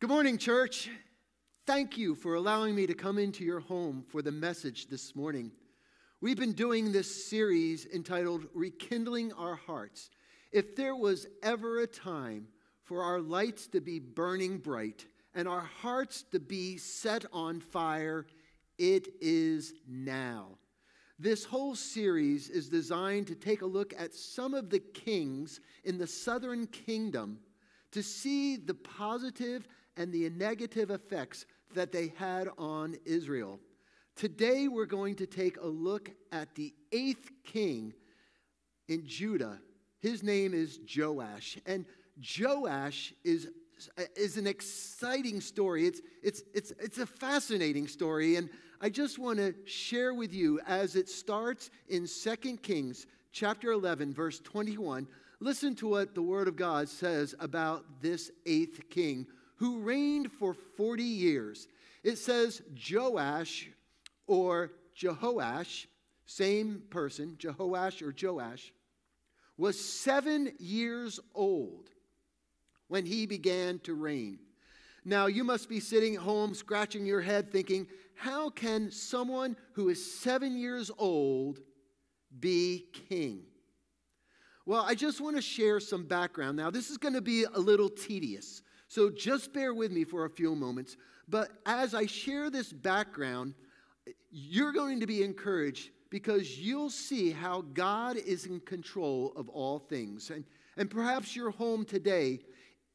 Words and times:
Good 0.00 0.08
morning, 0.08 0.38
church. 0.38 0.88
Thank 1.66 1.98
you 1.98 2.14
for 2.14 2.34
allowing 2.34 2.74
me 2.74 2.86
to 2.86 2.94
come 2.94 3.18
into 3.18 3.44
your 3.44 3.60
home 3.60 4.02
for 4.08 4.22
the 4.22 4.32
message 4.32 4.86
this 4.86 5.14
morning. 5.14 5.52
We've 6.22 6.38
been 6.38 6.54
doing 6.54 6.90
this 6.90 7.28
series 7.28 7.84
entitled 7.84 8.46
Rekindling 8.54 9.34
Our 9.34 9.56
Hearts. 9.56 10.08
If 10.52 10.74
there 10.74 10.96
was 10.96 11.26
ever 11.42 11.80
a 11.80 11.86
time 11.86 12.48
for 12.82 13.02
our 13.02 13.20
lights 13.20 13.66
to 13.66 13.82
be 13.82 13.98
burning 13.98 14.56
bright 14.56 15.04
and 15.34 15.46
our 15.46 15.68
hearts 15.82 16.24
to 16.32 16.40
be 16.40 16.78
set 16.78 17.26
on 17.30 17.60
fire, 17.60 18.24
it 18.78 19.08
is 19.20 19.74
now. 19.86 20.46
This 21.18 21.44
whole 21.44 21.74
series 21.74 22.48
is 22.48 22.70
designed 22.70 23.26
to 23.26 23.34
take 23.34 23.60
a 23.60 23.66
look 23.66 23.92
at 23.98 24.14
some 24.14 24.54
of 24.54 24.70
the 24.70 24.80
kings 24.80 25.60
in 25.84 25.98
the 25.98 26.06
southern 26.06 26.68
kingdom 26.68 27.38
to 27.92 28.02
see 28.02 28.56
the 28.56 28.72
positive 28.72 29.66
and 30.00 30.10
the 30.14 30.30
negative 30.30 30.90
effects 30.90 31.44
that 31.74 31.92
they 31.92 32.10
had 32.16 32.48
on 32.56 32.96
Israel. 33.04 33.60
Today, 34.16 34.66
we're 34.66 34.86
going 34.86 35.14
to 35.16 35.26
take 35.26 35.58
a 35.58 35.66
look 35.66 36.10
at 36.32 36.54
the 36.54 36.72
eighth 36.90 37.30
king 37.44 37.92
in 38.88 39.06
Judah. 39.06 39.60
His 40.00 40.22
name 40.22 40.54
is 40.54 40.80
Joash. 40.96 41.58
And 41.66 41.84
Joash 42.18 43.12
is, 43.24 43.50
is 44.16 44.38
an 44.38 44.46
exciting 44.46 45.38
story. 45.38 45.86
It's, 45.86 46.00
it's, 46.22 46.42
it's, 46.54 46.72
it's 46.80 46.98
a 46.98 47.06
fascinating 47.06 47.86
story. 47.86 48.36
And 48.36 48.48
I 48.80 48.88
just 48.88 49.18
want 49.18 49.38
to 49.38 49.54
share 49.66 50.14
with 50.14 50.32
you 50.32 50.60
as 50.66 50.96
it 50.96 51.10
starts 51.10 51.68
in 51.88 52.06
2 52.06 52.56
Kings 52.56 53.06
chapter 53.32 53.72
11, 53.72 54.14
verse 54.14 54.40
21. 54.40 55.06
Listen 55.40 55.74
to 55.74 55.88
what 55.88 56.14
the 56.14 56.22
Word 56.22 56.48
of 56.48 56.56
God 56.56 56.88
says 56.88 57.34
about 57.38 57.84
this 58.00 58.30
eighth 58.46 58.88
king 58.88 59.26
who 59.60 59.80
reigned 59.80 60.32
for 60.32 60.54
40 60.54 61.02
years. 61.02 61.68
It 62.02 62.16
says 62.16 62.62
Joash 62.90 63.68
or 64.26 64.72
Jehoash, 64.98 65.86
same 66.24 66.82
person, 66.88 67.36
Jehoash 67.38 68.00
or 68.00 68.14
Joash, 68.18 68.72
was 69.58 69.78
seven 69.78 70.50
years 70.58 71.20
old 71.34 71.90
when 72.88 73.04
he 73.04 73.26
began 73.26 73.78
to 73.80 73.92
reign. 73.92 74.38
Now, 75.04 75.26
you 75.26 75.44
must 75.44 75.68
be 75.68 75.78
sitting 75.78 76.14
at 76.14 76.22
home 76.22 76.54
scratching 76.54 77.04
your 77.04 77.20
head 77.20 77.52
thinking, 77.52 77.86
how 78.14 78.48
can 78.48 78.90
someone 78.90 79.56
who 79.72 79.90
is 79.90 80.18
seven 80.20 80.56
years 80.56 80.90
old 80.96 81.60
be 82.38 82.86
king? 83.10 83.42
Well, 84.64 84.84
I 84.86 84.94
just 84.94 85.20
want 85.20 85.36
to 85.36 85.42
share 85.42 85.80
some 85.80 86.04
background. 86.04 86.56
Now, 86.56 86.70
this 86.70 86.88
is 86.88 86.96
going 86.96 87.14
to 87.14 87.20
be 87.20 87.44
a 87.44 87.58
little 87.58 87.90
tedious. 87.90 88.62
So 88.90 89.08
just 89.08 89.52
bear 89.52 89.72
with 89.72 89.92
me 89.92 90.02
for 90.02 90.24
a 90.24 90.30
few 90.30 90.56
moments. 90.56 90.96
But 91.28 91.50
as 91.64 91.94
I 91.94 92.06
share 92.06 92.50
this 92.50 92.72
background, 92.72 93.54
you're 94.32 94.72
going 94.72 94.98
to 94.98 95.06
be 95.06 95.22
encouraged 95.22 95.90
because 96.10 96.58
you'll 96.58 96.90
see 96.90 97.30
how 97.30 97.60
God 97.72 98.16
is 98.16 98.46
in 98.46 98.58
control 98.58 99.32
of 99.36 99.48
all 99.48 99.78
things. 99.78 100.30
And, 100.30 100.44
and 100.76 100.90
perhaps 100.90 101.36
you're 101.36 101.52
home 101.52 101.84
today 101.84 102.40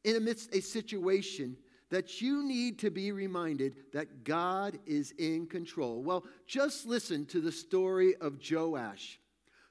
in 0.04 0.18
amidst 0.18 0.54
a 0.54 0.62
situation 0.62 1.56
that 1.90 2.22
you 2.22 2.46
need 2.46 2.78
to 2.80 2.92
be 2.92 3.14
reminded 3.14 3.78
that 3.94 4.26
God 4.26 4.78
is 4.86 5.14
in 5.18 5.48
control. 5.48 6.04
Well, 6.04 6.26
just 6.46 6.86
listen 6.86 7.26
to 7.28 7.40
the 7.40 7.54
story 7.54 8.18
of 8.18 8.42
Joash. 8.52 9.18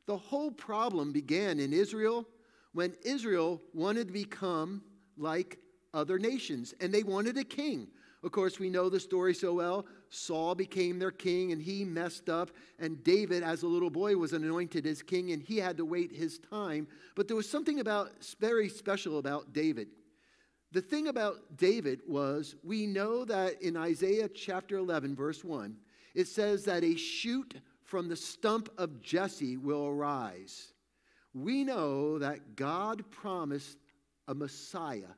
The 0.06 0.16
whole 0.16 0.52
problem 0.52 1.12
began 1.12 1.60
in 1.60 1.74
Israel 1.74 2.26
when 2.72 2.94
Israel 3.04 3.60
wanted 3.74 4.06
to 4.06 4.12
become 4.14 4.82
like 5.18 5.58
other 5.94 6.18
nations, 6.18 6.74
and 6.80 6.92
they 6.92 7.02
wanted 7.02 7.38
a 7.38 7.44
king. 7.44 7.88
Of 8.24 8.32
course, 8.32 8.58
we 8.58 8.70
know 8.70 8.88
the 8.88 8.98
story 8.98 9.34
so 9.34 9.52
well. 9.52 9.86
Saul 10.08 10.54
became 10.54 10.98
their 10.98 11.10
king, 11.10 11.52
and 11.52 11.60
he 11.60 11.84
messed 11.84 12.30
up. 12.30 12.50
And 12.78 13.04
David, 13.04 13.42
as 13.42 13.62
a 13.62 13.66
little 13.66 13.90
boy, 13.90 14.16
was 14.16 14.32
anointed 14.32 14.86
as 14.86 15.02
king, 15.02 15.32
and 15.32 15.42
he 15.42 15.58
had 15.58 15.76
to 15.76 15.84
wait 15.84 16.10
his 16.10 16.38
time. 16.38 16.88
But 17.14 17.28
there 17.28 17.36
was 17.36 17.48
something 17.48 17.80
about 17.80 18.12
very 18.40 18.70
special 18.70 19.18
about 19.18 19.52
David. 19.52 19.88
The 20.72 20.80
thing 20.80 21.08
about 21.08 21.56
David 21.58 22.00
was 22.08 22.56
we 22.64 22.86
know 22.86 23.26
that 23.26 23.60
in 23.60 23.76
Isaiah 23.76 24.28
chapter 24.28 24.78
11, 24.78 25.14
verse 25.14 25.44
1, 25.44 25.76
it 26.14 26.26
says 26.26 26.64
that 26.64 26.82
a 26.82 26.96
shoot 26.96 27.54
from 27.82 28.08
the 28.08 28.16
stump 28.16 28.70
of 28.78 29.02
Jesse 29.02 29.58
will 29.58 29.86
arise. 29.86 30.72
We 31.34 31.62
know 31.62 32.18
that 32.18 32.56
God 32.56 33.04
promised 33.10 33.76
a 34.28 34.34
Messiah 34.34 35.12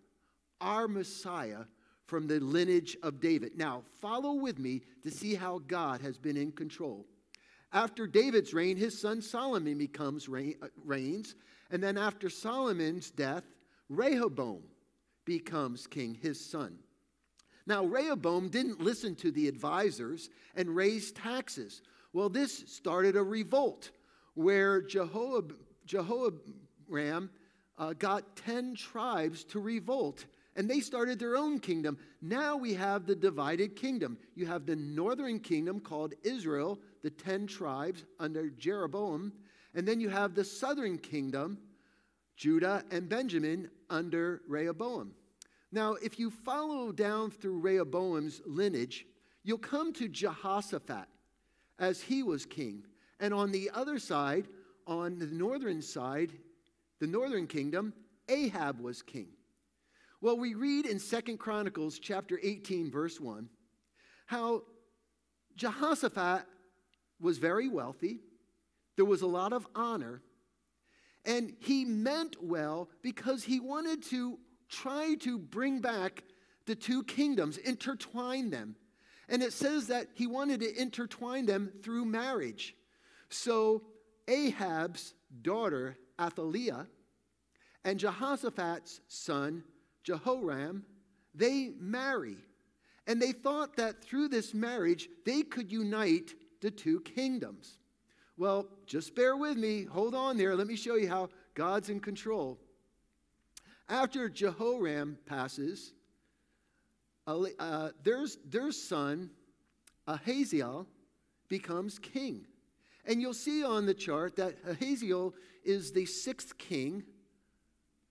our 0.60 0.88
Messiah 0.88 1.64
from 2.06 2.26
the 2.26 2.40
lineage 2.40 2.96
of 3.02 3.20
David. 3.20 3.56
Now, 3.56 3.82
follow 4.00 4.34
with 4.34 4.58
me 4.58 4.82
to 5.02 5.10
see 5.10 5.34
how 5.34 5.60
God 5.66 6.00
has 6.00 6.16
been 6.16 6.36
in 6.36 6.52
control. 6.52 7.06
After 7.72 8.06
David's 8.06 8.54
reign, 8.54 8.76
his 8.76 8.98
son 8.98 9.20
Solomon 9.20 9.76
becomes 9.76 10.28
reign, 10.28 10.54
uh, 10.62 10.68
reigns, 10.84 11.34
and 11.70 11.82
then 11.82 11.98
after 11.98 12.30
Solomon's 12.30 13.10
death, 13.10 13.44
Rehoboam 13.88 14.62
becomes 15.24 15.86
king, 15.86 16.14
his 16.14 16.40
son. 16.40 16.78
Now, 17.66 17.84
Rehoboam 17.84 18.48
didn't 18.48 18.80
listen 18.80 19.16
to 19.16 19.32
the 19.32 19.48
advisors 19.48 20.30
and 20.54 20.74
raise 20.74 21.10
taxes. 21.10 21.82
Well, 22.12 22.28
this 22.28 22.64
started 22.68 23.16
a 23.16 23.22
revolt 23.22 23.90
where 24.34 24.80
Jehoab, 24.80 25.52
Jehoram 25.84 27.30
uh, 27.78 27.92
got 27.94 28.36
10 28.36 28.76
tribes 28.76 29.44
to 29.44 29.58
revolt 29.58 30.24
and 30.56 30.68
they 30.68 30.80
started 30.80 31.18
their 31.18 31.36
own 31.36 31.60
kingdom. 31.60 31.98
Now 32.22 32.56
we 32.56 32.74
have 32.74 33.06
the 33.06 33.14
divided 33.14 33.76
kingdom. 33.76 34.18
You 34.34 34.46
have 34.46 34.66
the 34.66 34.76
northern 34.76 35.38
kingdom 35.38 35.80
called 35.80 36.14
Israel, 36.24 36.80
the 37.02 37.10
10 37.10 37.46
tribes 37.46 38.04
under 38.18 38.48
Jeroboam, 38.50 39.32
and 39.74 39.86
then 39.86 40.00
you 40.00 40.08
have 40.08 40.34
the 40.34 40.44
southern 40.44 40.96
kingdom, 40.96 41.58
Judah 42.36 42.82
and 42.90 43.08
Benjamin, 43.08 43.70
under 43.90 44.40
Rehoboam. 44.48 45.12
Now, 45.70 45.94
if 45.94 46.18
you 46.18 46.30
follow 46.30 46.90
down 46.90 47.30
through 47.30 47.58
Rehoboam's 47.58 48.40
lineage, 48.46 49.06
you'll 49.44 49.58
come 49.58 49.92
to 49.94 50.08
Jehoshaphat 50.08 51.06
as 51.78 52.00
he 52.00 52.22
was 52.22 52.46
king. 52.46 52.84
And 53.20 53.34
on 53.34 53.52
the 53.52 53.70
other 53.74 53.98
side, 53.98 54.48
on 54.86 55.18
the 55.18 55.26
northern 55.26 55.82
side, 55.82 56.32
the 56.98 57.06
northern 57.06 57.46
kingdom, 57.46 57.92
Ahab 58.28 58.80
was 58.80 59.02
king. 59.02 59.28
Well, 60.22 60.38
we 60.38 60.54
read 60.54 60.86
in 60.86 60.98
Second 60.98 61.38
Chronicles 61.38 61.98
chapter 61.98 62.40
18, 62.42 62.90
verse 62.90 63.20
1, 63.20 63.50
how 64.24 64.62
Jehoshaphat 65.56 66.46
was 67.20 67.36
very 67.36 67.68
wealthy, 67.68 68.20
there 68.96 69.04
was 69.04 69.20
a 69.20 69.26
lot 69.26 69.52
of 69.52 69.66
honor, 69.74 70.22
and 71.26 71.52
he 71.60 71.84
meant 71.84 72.42
well 72.42 72.88
because 73.02 73.44
he 73.44 73.60
wanted 73.60 74.02
to 74.04 74.38
try 74.70 75.16
to 75.20 75.38
bring 75.38 75.80
back 75.80 76.24
the 76.64 76.74
two 76.74 77.02
kingdoms, 77.04 77.58
intertwine 77.58 78.48
them. 78.48 78.74
And 79.28 79.42
it 79.42 79.52
says 79.52 79.88
that 79.88 80.08
he 80.14 80.26
wanted 80.26 80.60
to 80.60 80.80
intertwine 80.80 81.44
them 81.44 81.72
through 81.82 82.06
marriage. 82.06 82.74
So 83.28 83.82
Ahab's 84.28 85.14
daughter, 85.42 85.98
Athaliah, 86.18 86.86
and 87.84 87.98
Jehoshaphat's 87.98 89.00
son, 89.08 89.62
Jehoram, 90.06 90.84
they 91.34 91.72
marry. 91.78 92.36
And 93.08 93.20
they 93.20 93.32
thought 93.32 93.76
that 93.76 94.02
through 94.02 94.28
this 94.28 94.54
marriage, 94.54 95.08
they 95.24 95.42
could 95.42 95.70
unite 95.70 96.32
the 96.60 96.70
two 96.70 97.00
kingdoms. 97.00 97.78
Well, 98.38 98.68
just 98.86 99.16
bear 99.16 99.36
with 99.36 99.56
me. 99.56 99.84
Hold 99.84 100.14
on 100.14 100.36
there. 100.36 100.54
Let 100.54 100.68
me 100.68 100.76
show 100.76 100.94
you 100.94 101.08
how 101.08 101.30
God's 101.54 101.88
in 101.88 102.00
control. 102.00 102.58
After 103.88 104.28
Jehoram 104.28 105.18
passes, 105.26 105.92
uh, 107.26 107.90
their, 108.04 108.26
their 108.48 108.70
son, 108.72 109.30
Ahaziah, 110.06 110.86
becomes 111.48 111.98
king. 111.98 112.46
And 113.06 113.20
you'll 113.20 113.34
see 113.34 113.64
on 113.64 113.86
the 113.86 113.94
chart 113.94 114.36
that 114.36 114.56
Ahaziah 114.68 115.30
is 115.64 115.92
the 115.92 116.06
sixth 116.06 116.58
king 116.58 117.04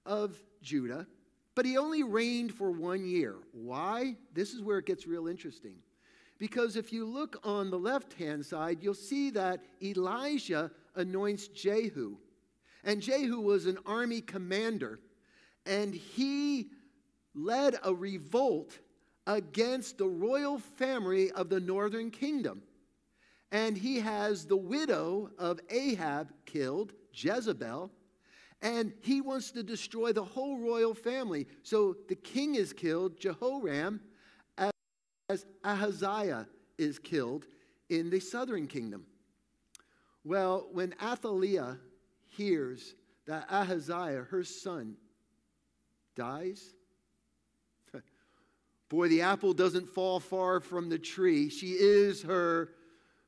of 0.06 0.38
Judah. 0.62 1.08
But 1.56 1.66
he 1.66 1.78
only 1.78 2.04
reigned 2.04 2.54
for 2.54 2.70
one 2.70 3.06
year. 3.06 3.36
Why? 3.54 4.18
This 4.34 4.54
is 4.54 4.62
where 4.62 4.78
it 4.78 4.86
gets 4.86 5.08
real 5.08 5.28
interesting. 5.28 5.78
Because 6.38 6.76
if 6.76 6.92
you 6.92 7.06
look 7.06 7.40
on 7.46 7.72
the 7.72 7.80
left 7.80 8.14
hand 8.14 8.46
side, 8.46 8.80
you'll 8.82 8.94
see 8.94 9.30
that 9.32 9.64
Elijah 9.82 10.70
anoints 10.96 11.48
Jehu. 11.48 12.18
And 12.84 13.02
Jehu 13.02 13.40
was 13.40 13.66
an 13.66 13.80
army 13.86 14.22
commander, 14.22 15.00
and 15.66 15.94
he 15.94 16.68
led 17.34 17.78
a 17.84 17.94
revolt 17.94 18.78
against 19.26 19.98
the 19.98 20.08
royal 20.08 20.60
family 20.60 21.32
of 21.32 21.50
the 21.50 21.60
northern 21.60 22.12
kingdom. 22.12 22.62
And 23.52 23.78
he 23.78 24.00
has 24.02 24.46
the 24.46 24.58
widow 24.58 25.32
of 25.40 25.60
Ahab 25.70 26.34
killed, 26.46 26.94
Jezebel, 27.14 27.92
And 28.66 28.94
he 29.02 29.22
wants 29.22 29.52
to 29.52 29.62
destroy 29.62 30.12
the 30.12 30.24
whole 30.24 30.58
royal 30.58 30.96
family. 30.96 31.46
So 31.62 31.96
the 32.10 32.16
king 32.16 32.56
is 32.56 32.74
killed, 32.74 33.20
Jehoram, 33.20 34.02
as 35.30 35.46
Ahaziah 35.64 36.48
is 36.80 36.98
killed 36.98 37.46
in 37.90 38.10
the 38.10 38.20
southern 38.20 38.66
kingdom. 38.66 39.06
Well, 40.24 40.68
when 40.72 40.96
Athaliah 41.00 41.78
hears 42.26 42.96
that 43.28 43.46
Ahaziah, 43.52 44.26
her 44.32 44.44
son, 44.44 44.96
dies, 46.16 46.74
boy, 48.90 49.10
the 49.10 49.22
apple 49.22 49.54
doesn't 49.54 49.88
fall 49.88 50.20
far 50.20 50.60
from 50.60 50.90
the 50.90 50.98
tree. 50.98 51.50
She 51.50 51.74
is 51.74 52.24
her 52.24 52.72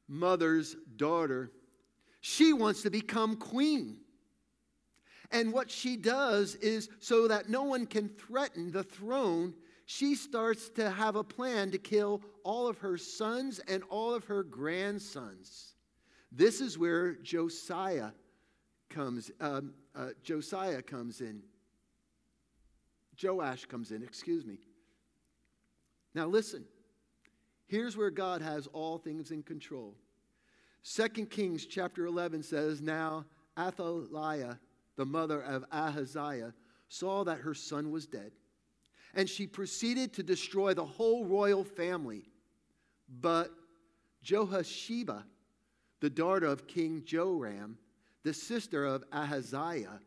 mother's 0.07 0.75
daughter. 0.95 1.51
She 2.21 2.53
wants 2.53 2.81
to 2.81 2.89
become 2.89 3.35
queen. 3.35 3.99
And 5.31 5.51
what 5.51 5.69
she 5.69 5.97
does 5.97 6.55
is 6.55 6.89
so 6.99 7.27
that 7.27 7.49
no 7.49 7.63
one 7.63 7.85
can 7.85 8.09
threaten 8.09 8.71
the 8.71 8.83
throne, 8.83 9.53
she 9.85 10.15
starts 10.15 10.69
to 10.69 10.89
have 10.89 11.15
a 11.15 11.23
plan 11.23 11.71
to 11.71 11.77
kill 11.77 12.21
all 12.43 12.67
of 12.67 12.77
her 12.79 12.97
sons 12.97 13.59
and 13.67 13.83
all 13.89 14.13
of 14.13 14.25
her 14.25 14.43
grandsons. 14.43 15.73
This 16.31 16.61
is 16.61 16.77
where 16.77 17.13
Josiah 17.15 18.11
comes. 18.89 19.31
Um, 19.39 19.73
uh, 19.95 20.09
Josiah 20.23 20.81
comes 20.81 21.21
in. 21.21 21.41
Joash 23.21 23.65
comes 23.65 23.91
in. 23.91 24.03
Excuse 24.03 24.45
me. 24.45 24.59
Now 26.13 26.27
listen. 26.27 26.65
Here's 27.67 27.97
where 27.97 28.11
God 28.11 28.41
has 28.41 28.67
all 28.67 28.97
things 28.97 29.31
in 29.31 29.43
control. 29.43 29.95
Second 30.83 31.29
Kings 31.29 31.65
chapter 31.65 32.05
11 32.05 32.43
says, 32.43 32.81
Now 32.81 33.25
Athaliah, 33.57 34.57
the 34.97 35.05
mother 35.05 35.41
of 35.41 35.63
Ahaziah, 35.71 36.53
saw 36.89 37.23
that 37.23 37.39
her 37.39 37.53
son 37.53 37.91
was 37.91 38.05
dead, 38.05 38.31
and 39.13 39.29
she 39.29 39.47
proceeded 39.47 40.13
to 40.13 40.23
destroy 40.23 40.73
the 40.73 40.85
whole 40.85 41.25
royal 41.25 41.63
family. 41.63 42.29
But 43.07 43.51
Jehosheba, 44.23 45.23
the 46.01 46.09
daughter 46.09 46.47
of 46.47 46.67
King 46.67 47.03
Joram, 47.05 47.77
the 48.23 48.33
sister 48.33 48.85
of 48.85 49.03
Ahaziah, 49.13 50.01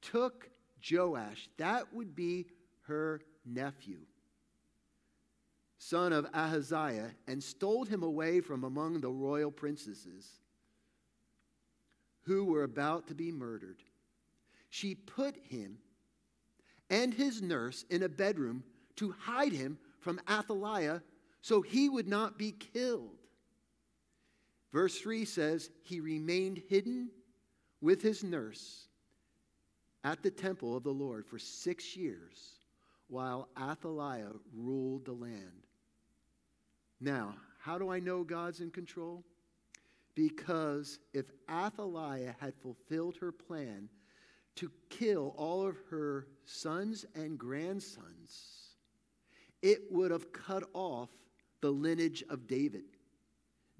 took 0.00 0.48
Joash, 0.90 1.48
that 1.58 1.92
would 1.92 2.14
be 2.14 2.46
her 2.82 3.20
nephew, 3.44 3.98
son 5.78 6.12
of 6.12 6.26
Ahaziah, 6.32 7.10
and 7.26 7.42
stole 7.42 7.84
him 7.84 8.02
away 8.02 8.40
from 8.40 8.64
among 8.64 9.00
the 9.00 9.10
royal 9.10 9.50
princesses 9.50 10.40
who 12.22 12.44
were 12.44 12.62
about 12.62 13.08
to 13.08 13.14
be 13.14 13.32
murdered. 13.32 13.82
She 14.72 14.94
put 14.94 15.36
him 15.36 15.76
and 16.88 17.12
his 17.12 17.42
nurse 17.42 17.84
in 17.90 18.04
a 18.04 18.08
bedroom 18.08 18.64
to 18.96 19.14
hide 19.20 19.52
him 19.52 19.76
from 20.00 20.18
Athaliah 20.26 21.02
so 21.42 21.60
he 21.60 21.90
would 21.90 22.08
not 22.08 22.38
be 22.38 22.52
killed. 22.52 23.18
Verse 24.72 24.98
3 24.98 25.26
says, 25.26 25.68
He 25.82 26.00
remained 26.00 26.62
hidden 26.70 27.10
with 27.82 28.00
his 28.00 28.24
nurse 28.24 28.86
at 30.04 30.22
the 30.22 30.30
temple 30.30 30.74
of 30.74 30.84
the 30.84 30.90
Lord 30.90 31.26
for 31.26 31.38
six 31.38 31.94
years 31.94 32.54
while 33.08 33.50
Athaliah 33.60 34.32
ruled 34.56 35.04
the 35.04 35.12
land. 35.12 35.66
Now, 36.98 37.34
how 37.60 37.76
do 37.76 37.90
I 37.90 38.00
know 38.00 38.24
God's 38.24 38.60
in 38.60 38.70
control? 38.70 39.22
Because 40.14 40.98
if 41.12 41.26
Athaliah 41.50 42.34
had 42.40 42.54
fulfilled 42.54 43.18
her 43.20 43.32
plan 43.32 43.90
to 44.56 44.70
kill 44.90 45.34
all 45.36 45.66
of 45.66 45.76
her 45.90 46.26
sons 46.44 47.04
and 47.14 47.38
grandsons, 47.38 48.76
it 49.62 49.80
would 49.90 50.10
have 50.10 50.32
cut 50.32 50.64
off 50.74 51.08
the 51.60 51.70
lineage 51.70 52.24
of 52.28 52.46
David. 52.46 52.84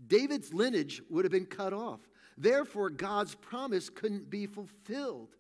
David's 0.07 0.53
lineage 0.55 1.03
would 1.11 1.25
have 1.25 1.33
been 1.33 1.47
cut 1.47 1.73
off. 1.73 2.01
Therefore, 2.39 2.91
God's 2.91 3.35
promise 3.35 3.91
couldn't 3.91 4.31
be 4.31 4.47
fulfilled. 4.47 5.37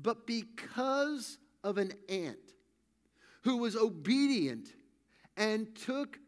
But 0.00 0.26
because 0.26 1.38
of 1.62 1.78
an 1.78 1.92
aunt 2.08 2.38
who 3.42 3.58
was 3.58 3.76
obedient 3.76 4.72
and 5.36 5.74
took 5.74 6.18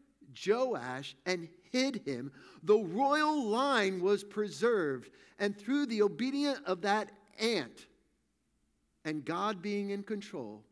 Joash 0.45 1.15
and 1.25 1.47
hid 1.71 2.01
him, 2.05 2.31
the 2.63 2.77
royal 2.77 3.43
line 3.45 4.01
was 4.01 4.23
preserved. 4.23 5.09
And 5.39 5.57
through 5.57 5.87
the 5.87 6.01
obedience 6.03 6.59
of 6.65 6.81
that 6.81 7.11
aunt 7.39 7.87
and 9.05 9.25
God 9.25 9.61
being 9.61 9.89
in 9.89 10.03
control, 10.03 10.63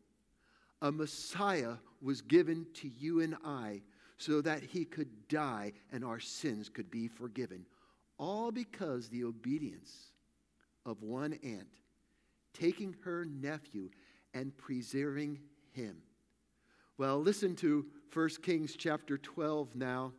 a 0.82 0.92
Messiah 0.92 1.76
was 2.02 2.22
given 2.22 2.66
to 2.76 2.90
you 2.98 3.22
and 3.22 3.36
I 3.46 3.82
so 4.18 4.42
that 4.42 4.64
he 4.64 4.86
could 4.86 5.28
die 5.28 5.74
and 5.92 6.06
our 6.06 6.20
sins 6.20 6.70
could 6.70 6.90
be 6.90 7.08
forgiven. 7.08 7.66
All 8.18 8.52
because 8.52 9.10
the 9.10 9.24
obedience 9.24 10.12
of 10.86 11.02
one 11.02 11.38
aunt 11.44 11.68
taking 12.54 12.96
her 13.04 13.26
nephew 13.26 13.90
and 14.34 14.56
preserving 14.58 15.40
him. 15.72 15.98
Well, 16.98 17.20
listen 17.20 17.56
to 17.58 17.86
1 18.14 18.30
Kings 18.44 18.76
chapter 18.78 19.18
12 19.18 19.76
now. 19.76 20.14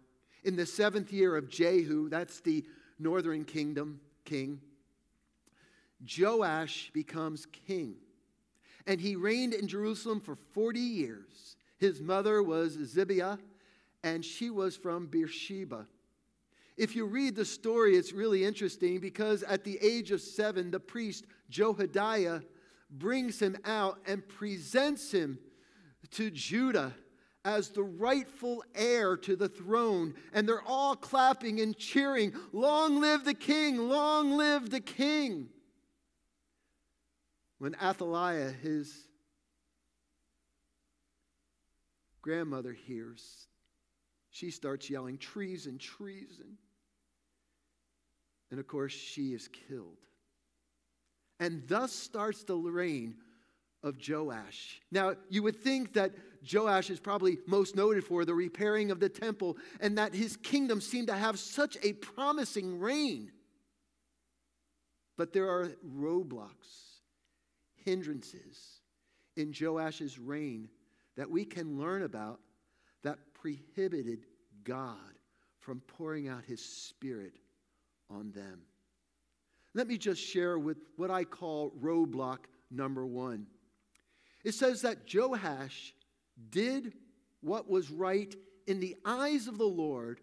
In 0.45 0.57
the 0.57 0.67
seventh 0.67 1.13
year 1.13 1.37
of 1.37 1.49
Jehu, 1.49 2.09
that's 2.09 2.41
the 2.41 2.65
northern 2.99 3.45
kingdom 3.45 4.01
king, 4.25 4.61
Joash 6.19 6.91
becomes 6.93 7.47
king. 7.67 7.97
And 8.87 9.01
he 9.01 9.17
reigned 9.17 9.55
in 9.55 9.69
Jerusalem 9.69 10.21
for 10.21 10.35
40 10.35 10.81
years. 10.81 11.57
His 11.79 12.01
mother 12.01 12.43
was 12.43 12.77
Zibiah, 12.77 13.39
and 14.03 14.25
she 14.25 14.51
was 14.51 14.77
from 14.77 15.07
Beersheba. 15.07 15.87
If 16.77 16.97
you 16.97 17.07
read 17.07 17.37
the 17.37 17.45
story, 17.45 17.97
it's 17.97 18.13
really 18.13 18.45
interesting 18.45 18.99
because 18.99 19.43
at 19.43 19.65
the 19.65 19.79
age 19.83 20.11
of 20.11 20.21
seven, 20.21 20.71
the 20.71 20.81
priest 20.81 21.27
Jehoiada 21.51 22.43
brings 22.91 23.41
him 23.41 23.57
out 23.65 23.99
and 24.07 24.27
presents 24.27 25.13
him 25.13 25.39
to 26.13 26.31
Judah 26.31 26.95
as 27.45 27.71
the 27.71 27.83
rightful 27.83 28.65
heir 28.75 29.17
to 29.19 29.37
the 29.37 29.49
throne. 29.49 30.15
And 30.33 30.49
they're 30.49 30.63
all 30.63 30.95
clapping 30.95 31.61
and 31.61 31.77
cheering, 31.77 32.33
Long 32.53 33.01
live 33.01 33.25
the 33.25 33.35
king! 33.35 33.77
Long 33.89 34.33
live 34.37 34.71
the 34.71 34.81
king! 34.81 35.49
When 37.63 37.77
Athaliah, 37.81 38.51
his 38.51 38.93
grandmother, 42.21 42.73
hears 42.73 43.47
she 44.31 44.51
starts 44.51 44.91
yelling, 44.91 45.17
treason, 45.17 45.79
treason. 45.79 46.59
And 48.51 48.59
of 48.59 48.67
course, 48.67 48.93
she 48.93 49.33
is 49.33 49.49
killed. 49.69 49.99
And 51.39 51.63
thus 51.69 51.93
starts 51.93 52.43
the 52.43 52.57
reign 52.57 53.15
of 53.85 53.95
Joash. 54.09 54.81
Now, 54.91 55.15
you 55.29 55.45
would 55.45 55.63
think 55.63 55.93
that 55.93 56.11
Joash 56.53 56.91
is 56.91 56.99
probably 56.99 57.39
most 57.47 57.77
noted 57.77 58.03
for 58.03 58.25
the 58.25 58.35
repairing 58.35 58.91
of 58.91 58.99
the 58.99 59.09
temple 59.09 59.57
and 59.79 59.97
that 59.99 60.17
his 60.17 60.37
kingdom 60.37 60.81
seemed 60.81 61.07
to 61.07 61.15
have 61.15 61.39
such 61.39 61.79
a 61.85 61.93
promising 61.93 62.81
reign. 62.81 63.31
But 65.17 65.33
there 65.33 65.49
are 65.49 65.69
roadblocks, 65.87 66.92
hindrances 67.85 68.81
in 69.37 69.53
Joash's 69.53 70.19
reign 70.19 70.69
that 71.17 71.31
we 71.31 71.45
can 71.45 71.79
learn 71.79 72.03
about 72.03 72.41
that 73.03 73.19
prohibited 73.35 74.27
God 74.65 74.97
from 75.59 75.81
pouring 75.81 76.29
out 76.29 76.45
his 76.45 76.65
spirit 76.65 77.35
on 78.11 78.33
them. 78.33 78.63
Let 79.75 79.87
me 79.87 79.97
just 79.97 80.21
share 80.21 80.59
with 80.59 80.79
what 80.97 81.11
I 81.11 81.25
call 81.25 81.73
roadblock 81.81 82.39
number 82.71 83.07
one. 83.07 83.47
It 84.45 84.55
says 84.55 84.83
that 84.83 85.13
Joash 85.13 85.95
did 86.51 86.95
what 87.41 87.71
was 87.71 87.91
right 87.91 88.35
in 88.67 88.81
the 88.81 88.97
eyes 89.05 89.47
of 89.47 89.59
the 89.59 89.65
Lord 89.65 90.21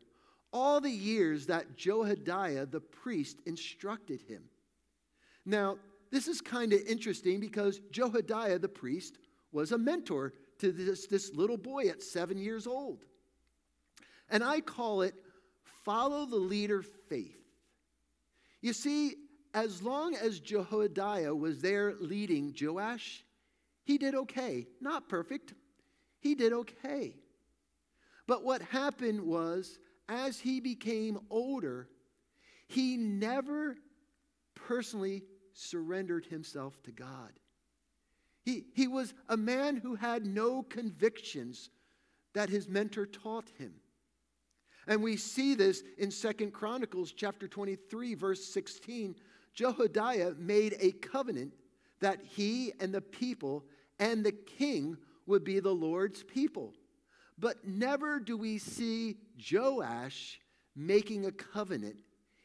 all 0.51 0.81
the 0.81 0.91
years 0.91 1.45
that 1.45 1.77
Jehoiada 1.77 2.65
the 2.65 2.79
priest 2.79 3.39
instructed 3.45 4.21
him. 4.21 4.43
Now, 5.45 5.77
this 6.11 6.27
is 6.27 6.41
kind 6.41 6.73
of 6.73 6.81
interesting 6.81 7.39
because 7.39 7.79
Jehoiada 7.91 8.59
the 8.59 8.69
priest 8.69 9.17
was 9.51 9.71
a 9.71 9.77
mentor 9.77 10.33
to 10.59 10.71
this, 10.71 11.07
this 11.07 11.33
little 11.33 11.57
boy 11.57 11.87
at 11.87 12.03
seven 12.03 12.37
years 12.37 12.67
old. 12.67 13.05
And 14.29 14.43
I 14.43 14.61
call 14.61 15.01
it 15.01 15.15
follow 15.83 16.25
the 16.25 16.35
leader 16.35 16.81
faith. 16.81 17.37
You 18.61 18.73
see, 18.73 19.15
as 19.53 19.81
long 19.81 20.15
as 20.15 20.39
Jehoiada 20.39 21.33
was 21.35 21.61
there 21.61 21.95
leading 21.99 22.53
Joash, 22.59 23.23
he 23.83 23.97
did 23.97 24.13
okay. 24.13 24.67
Not 24.81 25.09
perfect, 25.09 25.53
he 26.19 26.35
did 26.35 26.53
okay. 26.53 27.15
But 28.27 28.43
what 28.43 28.61
happened 28.61 29.21
was, 29.21 29.79
as 30.07 30.39
he 30.39 30.59
became 30.59 31.19
older, 31.31 31.87
he 32.67 32.97
never 32.97 33.77
personally 34.53 35.23
surrendered 35.59 36.25
himself 36.25 36.81
to 36.83 36.91
God. 36.91 37.31
He, 38.43 38.65
he 38.73 38.87
was 38.87 39.13
a 39.27 39.37
man 39.37 39.75
who 39.75 39.95
had 39.95 40.25
no 40.25 40.63
convictions 40.63 41.69
that 42.33 42.49
his 42.49 42.67
mentor 42.67 43.05
taught 43.05 43.49
him. 43.57 43.73
And 44.87 45.03
we 45.03 45.17
see 45.17 45.55
this 45.55 45.83
in 45.97 46.09
Second 46.09 46.53
Chronicles 46.53 47.11
chapter 47.11 47.47
23 47.47 48.15
verse 48.15 48.43
16. 48.45 49.15
Jehoiada 49.53 50.35
made 50.39 50.77
a 50.79 50.91
covenant 50.91 51.53
that 51.99 52.21
he 52.23 52.71
and 52.79 52.93
the 52.93 53.01
people 53.01 53.65
and 53.99 54.23
the 54.23 54.31
king 54.31 54.97
would 55.25 55.43
be 55.43 55.59
the 55.59 55.75
Lord's 55.75 56.23
people. 56.23 56.73
But 57.37 57.67
never 57.67 58.19
do 58.19 58.37
we 58.37 58.57
see 58.57 59.17
Joash 59.51 60.39
making 60.75 61.25
a 61.25 61.31
covenant. 61.31 61.97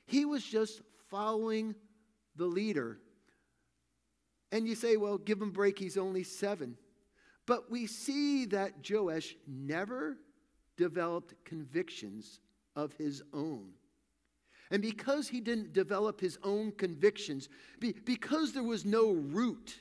He 0.06 0.24
was 0.24 0.44
just 0.44 0.82
following 1.08 1.74
the 2.36 2.46
leader. 2.46 2.98
And 4.54 4.68
you 4.68 4.76
say, 4.76 4.96
well, 4.96 5.18
give 5.18 5.42
him 5.42 5.50
break, 5.50 5.80
he's 5.80 5.98
only 5.98 6.22
seven. 6.22 6.76
But 7.44 7.72
we 7.72 7.88
see 7.88 8.44
that 8.46 8.88
Joash 8.88 9.34
never 9.48 10.16
developed 10.76 11.34
convictions 11.44 12.38
of 12.76 12.92
his 12.92 13.20
own. 13.32 13.70
And 14.70 14.80
because 14.80 15.26
he 15.26 15.40
didn't 15.40 15.72
develop 15.72 16.20
his 16.20 16.38
own 16.44 16.70
convictions, 16.70 17.48
because 18.04 18.52
there 18.52 18.62
was 18.62 18.84
no 18.84 19.10
root, 19.10 19.76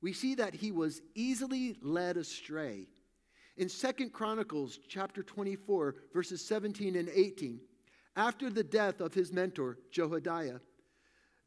we 0.00 0.14
see 0.14 0.34
that 0.36 0.54
he 0.54 0.72
was 0.72 1.02
easily 1.14 1.76
led 1.82 2.16
astray. 2.16 2.88
In 3.58 3.68
Second 3.68 4.14
Chronicles 4.14 4.78
chapter 4.88 5.22
24, 5.22 5.94
verses 6.14 6.42
17 6.42 6.96
and 6.96 7.10
18, 7.10 7.60
after 8.16 8.48
the 8.48 8.64
death 8.64 9.02
of 9.02 9.12
his 9.12 9.30
mentor, 9.30 9.76
Jehoiada, 9.90 10.62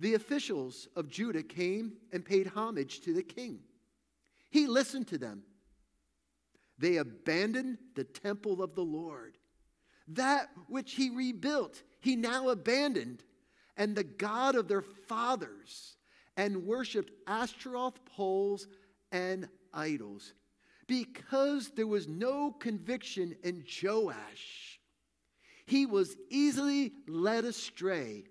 the 0.03 0.15
officials 0.15 0.89
of 0.97 1.07
Judah 1.07 1.41
came 1.41 1.93
and 2.11 2.25
paid 2.25 2.47
homage 2.47 2.99
to 3.01 3.13
the 3.13 3.23
king. 3.23 3.59
He 4.51 4.67
listened 4.67 5.07
to 5.07 5.17
them. 5.17 5.43
They 6.77 6.97
abandoned 6.97 7.77
the 7.95 8.03
temple 8.03 8.61
of 8.61 8.75
the 8.75 8.83
Lord. 8.83 9.37
That 10.09 10.49
which 10.67 10.95
he 10.95 11.09
rebuilt, 11.09 11.81
he 12.01 12.17
now 12.17 12.49
abandoned, 12.49 13.23
and 13.77 13.95
the 13.95 14.03
God 14.03 14.55
of 14.55 14.67
their 14.67 14.81
fathers, 14.81 15.95
and 16.35 16.65
worshiped 16.65 17.13
Ashtaroth 17.25 18.03
poles 18.03 18.67
and 19.13 19.47
idols. 19.73 20.33
Because 20.85 21.71
there 21.77 21.87
was 21.87 22.09
no 22.09 22.51
conviction 22.51 23.37
in 23.41 23.63
Joash, 23.81 24.81
he 25.65 25.85
was 25.85 26.17
easily 26.29 26.91
led 27.07 27.45
astray. 27.45 28.25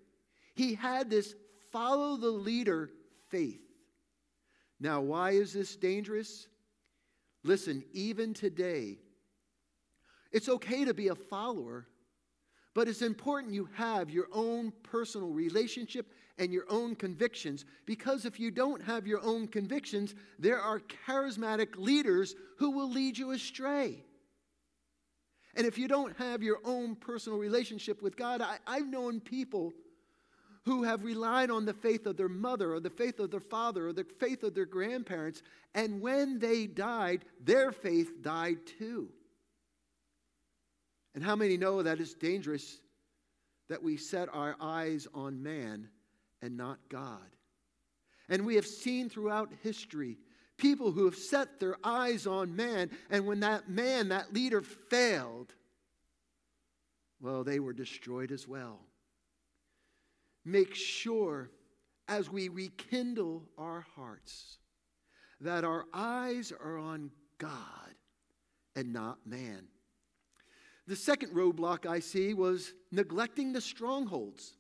He 0.55 0.75
had 0.75 1.09
this 1.09 1.35
follow 1.73 2.17
the 2.17 2.31
leader 2.31 2.91
faith. 3.31 3.61
Now, 4.79 5.00
why 5.00 5.33
is 5.33 5.52
this 5.52 5.76
dangerous? 5.76 6.47
Listen, 7.45 7.83
even 7.93 8.35
today, 8.35 8.99
it's 10.31 10.49
okay 10.49 10.85
to 10.85 10.95
be 10.95 11.09
a 11.09 11.14
follower, 11.14 11.87
but 12.75 12.88
it's 12.88 13.02
important 13.02 13.55
you 13.55 13.69
have 13.75 14.11
your 14.11 14.29
own 14.33 14.73
personal 14.83 15.29
relationship 15.29 16.12
and 16.38 16.52
your 16.52 16.64
own 16.69 16.95
convictions 16.95 17.64
because 17.85 18.25
if 18.25 18.41
you 18.41 18.50
don't 18.50 18.83
have 18.83 19.07
your 19.07 19.23
own 19.23 19.47
convictions, 19.47 20.14
there 20.38 20.61
are 20.61 20.81
charismatic 21.07 21.76
leaders 21.76 22.35
who 22.59 22.71
will 22.71 22.91
lead 22.91 23.19
you 23.19 23.33
astray. 23.33 24.05
And 25.55 25.67
if 25.67 25.76
you 25.76 25.87
don't 25.87 26.17
have 26.17 26.43
your 26.43 26.59
own 26.64 26.97
personal 26.97 27.38
relationship 27.38 28.02
with 28.02 28.17
God, 28.17 28.41
I, 28.41 28.59
have 28.75 28.87
known 28.87 29.21
people 29.21 29.75
who 30.64 30.85
have 30.85 31.04
relied 31.04 31.50
on 31.50 31.64
the 31.64 31.75
faith 31.75 32.07
of 32.07 32.16
their 32.16 32.28
mother 32.28 32.75
or 32.75 32.81
the 32.81 32.90
faith 32.90 33.19
of 33.19 33.31
their 33.31 33.40
father 33.40 33.88
or 33.88 33.92
the 33.92 34.07
faith 34.21 34.42
of 34.42 34.54
their 34.54 34.66
grandparents, 34.66 35.42
and 35.75 36.00
when 36.00 36.38
they 36.38 36.66
died, 36.66 37.25
their 37.42 37.73
faith 37.73 38.23
died 38.23 38.59
too. 38.78 39.09
And 41.14 41.25
how 41.25 41.37
many 41.37 41.57
know 41.57 41.83
that 41.83 42.00
it's 42.00 42.14
dangerous 42.14 42.78
that 43.69 43.83
we 43.83 43.97
set 43.97 44.28
our 44.33 44.57
eyes 44.61 45.09
on 45.14 45.42
man 45.42 45.88
and 46.40 46.57
not 46.57 46.78
God? 46.88 47.19
And 48.28 48.47
we 48.47 48.54
have 48.54 48.66
seen 48.66 49.09
throughout 49.09 49.52
history 49.62 50.16
people 50.59 50.92
who 50.92 51.07
have 51.07 51.16
set 51.16 51.59
their 51.59 51.76
eyes 51.83 52.26
on 52.26 52.54
man, 52.54 52.88
and 53.11 53.26
when 53.26 53.40
that 53.40 53.69
man, 53.69 54.11
that 54.11 54.33
leader, 54.33 54.62
failed, 54.62 55.52
well, 57.21 57.42
they 57.42 57.59
were 57.59 57.73
destroyed 57.73 58.31
as 58.31 58.47
well. 58.47 58.78
Make 60.44 60.75
sure 60.75 61.50
as 62.08 62.30
we 62.30 62.49
rekindle 62.49 63.44
our 63.56 63.87
hearts 63.94 64.58
that 65.40 65.64
our 65.64 65.87
eyes 65.92 66.52
are 66.52 66.78
on 66.78 67.11
God 67.38 67.94
and 68.76 68.92
not 68.92 69.18
man. 69.26 69.66
The 70.87 70.96
second 70.96 71.32
roadblock 71.32 71.87
I 71.87 72.00
see 72.00 72.34
was 72.34 72.72
neglecting 72.90 73.52
the 73.52 73.61
strongholds. 73.61 74.54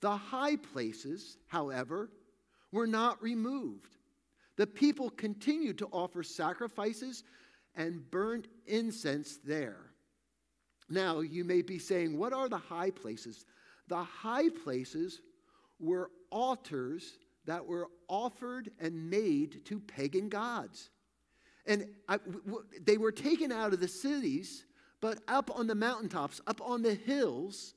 The 0.00 0.16
high 0.16 0.56
places, 0.56 1.38
however, 1.48 2.10
were 2.72 2.86
not 2.86 3.22
removed. 3.22 3.96
The 4.56 4.66
people 4.66 5.10
continued 5.10 5.78
to 5.78 5.86
offer 5.86 6.22
sacrifices 6.22 7.24
and 7.74 8.08
burnt 8.10 8.48
incense 8.66 9.38
there. 9.44 9.92
Now, 10.88 11.20
you 11.20 11.44
may 11.44 11.62
be 11.62 11.78
saying, 11.78 12.18
what 12.18 12.32
are 12.32 12.48
the 12.48 12.58
high 12.58 12.90
places? 12.90 13.44
The 13.90 14.02
high 14.02 14.48
places 14.48 15.20
were 15.78 16.10
altars 16.30 17.18
that 17.44 17.66
were 17.66 17.88
offered 18.08 18.70
and 18.80 19.10
made 19.10 19.66
to 19.66 19.80
pagan 19.80 20.30
gods. 20.30 20.88
And 21.66 21.86
I, 22.08 22.16
w- 22.16 22.64
they 22.80 22.96
were 22.96 23.12
taken 23.12 23.52
out 23.52 23.74
of 23.74 23.80
the 23.80 23.88
cities 23.88 24.64
but 25.00 25.18
up 25.28 25.50
on 25.58 25.66
the 25.66 25.74
mountaintops, 25.74 26.40
up 26.46 26.60
on 26.60 26.82
the 26.82 26.94
hills, 26.94 27.74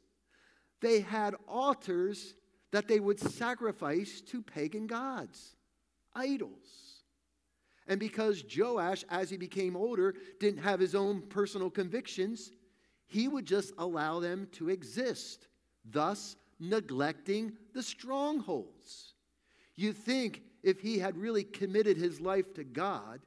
they 0.81 0.99
had 0.99 1.35
altars 1.47 2.35
that 2.71 2.87
they 2.87 2.99
would 2.99 3.19
sacrifice 3.19 4.21
to 4.21 4.41
pagan 4.41 4.87
gods, 4.87 5.55
idols. 6.13 7.01
And 7.87 7.99
because 7.99 8.43
Joash, 8.55 9.03
as 9.09 9.29
he 9.29 9.37
became 9.37 9.75
older, 9.75 10.15
didn't 10.39 10.63
have 10.63 10.79
his 10.79 10.95
own 10.95 11.21
personal 11.21 11.69
convictions, 11.69 12.51
he 13.05 13.27
would 13.27 13.45
just 13.45 13.73
allow 13.77 14.19
them 14.19 14.47
to 14.53 14.69
exist, 14.69 15.47
thus 15.85 16.35
neglecting 16.59 17.53
the 17.73 17.83
strongholds. 17.83 19.13
You 19.75 19.93
think 19.93 20.41
if 20.63 20.79
he 20.79 20.99
had 20.99 21.17
really 21.17 21.43
committed 21.43 21.97
his 21.97 22.21
life 22.21 22.53
to 22.53 22.63
God 22.63 23.21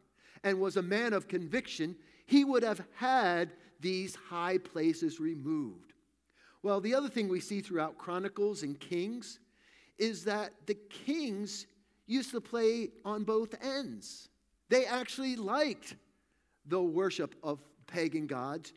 and 0.45 0.61
was 0.61 0.77
a 0.77 0.83
man 0.83 1.13
of 1.13 1.29
conviction, 1.29 1.97
he 2.27 2.45
would 2.45 2.63
have 2.63 2.83
had 2.95 3.53
these 3.81 4.15
high 4.15 4.59
places 4.59 5.21
removed. 5.21 5.93
Well, 6.63 6.81
the 6.81 6.95
other 6.95 7.09
thing 7.09 7.29
we 7.29 7.41
see 7.41 7.61
throughout 7.61 7.99
Chronicles 7.99 8.63
and 8.63 8.79
Kings 8.81 9.39
is 9.99 10.25
that 10.25 10.53
the 10.67 10.75
kings 10.75 11.67
used 12.07 12.31
to 12.31 12.41
play 12.41 12.91
on 13.05 13.25
both 13.25 13.55
ends. 13.63 14.29
They 14.69 14.85
actually 14.85 15.37
liked 15.37 15.97
the 16.67 16.83
worship 16.83 17.35
of 17.43 17.61
pagan 17.87 18.27
gods, 18.27 18.73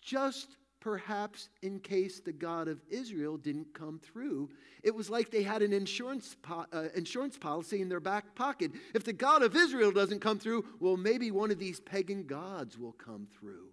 just 0.00 0.56
perhaps 0.86 1.48
in 1.62 1.80
case 1.80 2.20
the 2.20 2.32
God 2.32 2.68
of 2.68 2.80
Israel 2.88 3.36
didn't 3.36 3.74
come 3.74 3.98
through. 3.98 4.48
It 4.84 4.94
was 4.94 5.10
like 5.10 5.32
they 5.32 5.42
had 5.42 5.60
an 5.60 5.72
insurance, 5.72 6.36
po- 6.42 6.66
uh, 6.72 6.84
insurance 6.94 7.36
policy 7.36 7.82
in 7.82 7.88
their 7.88 7.98
back 7.98 8.36
pocket. 8.36 8.70
If 8.94 9.02
the 9.02 9.12
God 9.12 9.42
of 9.42 9.56
Israel 9.56 9.90
doesn't 9.90 10.20
come 10.20 10.38
through, 10.38 10.64
well, 10.78 10.96
maybe 10.96 11.32
one 11.32 11.50
of 11.50 11.58
these 11.58 11.80
pagan 11.80 12.24
gods 12.24 12.78
will 12.78 12.92
come 12.92 13.26
through. 13.36 13.66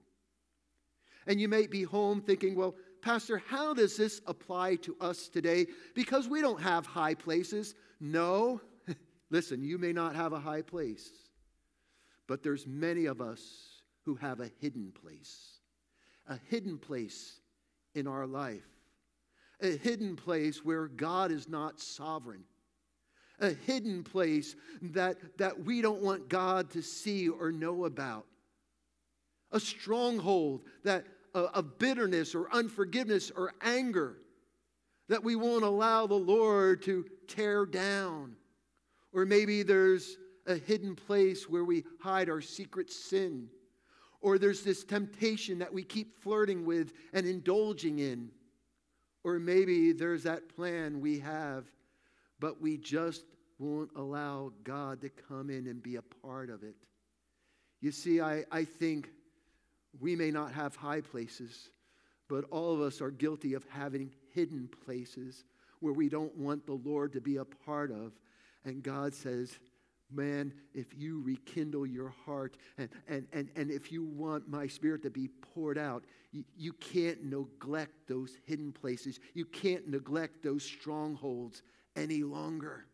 And 1.27 1.39
you 1.39 1.48
may 1.48 1.67
be 1.67 1.84
home 1.84 2.20
thinking, 2.20 2.55
well, 2.55 2.74
Pastor, 3.03 3.38
how 3.48 3.75
does 3.75 3.96
this 3.96 4.20
apply 4.25 4.77
to 4.77 4.98
us 5.00 5.27
today? 5.27 5.67
Because 5.93 6.27
we 6.27 6.41
don't 6.41 6.63
have 6.63 6.88
high 6.88 7.13
places. 7.13 7.75
No. 8.00 8.60
Listen, 9.29 9.63
you 9.63 9.77
may 9.77 9.93
not 9.93 10.15
have 10.15 10.34
a 10.34 10.39
high 10.39 10.63
place, 10.63 11.12
but 12.25 12.41
there's 12.41 12.65
many 12.65 13.05
of 13.05 13.22
us 13.22 13.84
who 14.03 14.15
have 14.15 14.39
a 14.39 14.50
hidden 14.60 14.91
place. 15.00 15.52
A 16.27 16.39
hidden 16.50 16.77
place 16.77 17.39
in 17.96 18.08
our 18.08 18.25
life. 18.25 18.68
A 19.62 19.77
hidden 19.77 20.15
place 20.15 20.63
where 20.63 20.88
God 20.88 21.32
is 21.32 21.48
not 21.48 21.80
sovereign. 21.80 22.44
A 23.39 23.51
hidden 23.51 24.03
place 24.03 24.56
that, 24.82 25.18
that 25.38 25.63
we 25.63 25.82
don't 25.82 26.01
want 26.01 26.30
God 26.30 26.70
to 26.72 26.82
see 26.82 27.30
or 27.30 27.51
know 27.51 27.86
about 27.86 28.25
a 29.53 29.60
stronghold 29.60 30.63
that 30.84 31.06
uh, 31.34 31.48
of 31.53 31.80
bitterness 31.80 32.36
or 32.36 32.51
unforgiveness 32.51 33.32
or 33.36 33.53
anger 33.62 34.18
that 35.08 35.24
we 35.24 35.36
won't 35.36 35.63
allow 35.63 36.08
the 36.08 36.13
Lord 36.13 36.82
to 36.84 37.06
tear 37.27 37.65
down. 37.65 38.36
Or 39.13 39.25
maybe 39.25 39.63
there's 39.63 40.18
a 40.48 40.56
hidden 40.56 40.96
place 40.96 41.48
where 41.48 41.63
we 41.63 41.86
hide 42.01 42.30
our 42.30 42.42
secret 42.42 42.92
sin. 42.92 43.48
Or 44.24 44.39
there's 44.39 44.63
this 44.63 44.84
temptation 44.84 45.60
that 45.60 45.72
we 45.72 45.84
keep 45.84 46.20
flirting 46.24 46.65
with 46.65 46.94
and 47.13 47.27
indulging 47.27 48.00
in. 48.00 48.32
Or 49.24 49.38
maybe 49.38 49.92
there's 49.92 50.24
that 50.24 50.50
plan 50.56 51.00
we 51.00 51.20
have 51.20 51.65
but 52.44 52.62
we 52.62 52.75
just 52.75 53.24
won't 53.58 53.89
allow 53.96 54.51
God 54.65 55.00
to 55.00 55.08
come 55.08 55.50
in 55.50 55.68
and 55.68 55.82
be 55.82 55.96
a 55.96 56.01
part 56.01 56.50
of 56.50 56.62
it. 56.62 56.75
You 57.80 57.89
see, 57.89 58.20
I, 58.20 58.44
I 58.51 58.65
think 58.65 59.12
we 60.01 60.13
may 60.18 60.30
not 60.30 60.51
have 60.51 60.75
high 60.75 61.00
places, 61.00 61.70
but 62.27 62.44
all 62.51 62.74
of 62.74 62.82
us 62.82 63.00
are 63.00 63.12
guilty 63.12 63.53
of 63.53 63.63
having 63.70 64.12
hidden 64.34 64.70
places 64.86 65.46
where 65.80 65.94
we 65.94 66.10
don't 66.10 66.36
want 66.38 66.65
the 66.65 66.74
Lord 66.74 67.13
to 67.13 67.22
be 67.22 67.38
a 67.38 67.46
part 67.46 67.92
of. 67.92 68.12
And 68.65 68.84
God 68.84 69.13
says, 69.13 69.58
Man, 70.13 70.53
if 70.74 70.88
you 70.96 71.22
rekindle 71.24 71.88
your 71.88 72.13
heart 72.25 72.58
and, 72.77 72.89
and, 73.08 73.25
and, 73.34 73.50
and 73.55 73.72
if 73.72 73.91
you 73.91 74.03
want 74.03 74.48
my 74.48 74.67
spirit 74.67 75.01
to 75.03 75.10
be 75.10 75.27
poured 75.27 75.77
out, 75.77 76.03
you, 76.32 76.43
you 76.55 76.74
can't 76.74 77.24
neglect 77.24 78.08
those 78.08 78.38
hidden 78.46 78.72
places. 78.72 79.20
You 79.34 79.46
can't 79.46 79.88
neglect 79.88 80.43
those 80.43 80.63
strongholds 80.63 81.63
any 81.96 82.24
longer. 82.24 82.86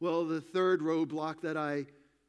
Well, 0.00 0.26
the 0.26 0.40
third 0.40 0.80
roadblock 0.80 1.40
that 1.42 1.56
I 1.56 1.86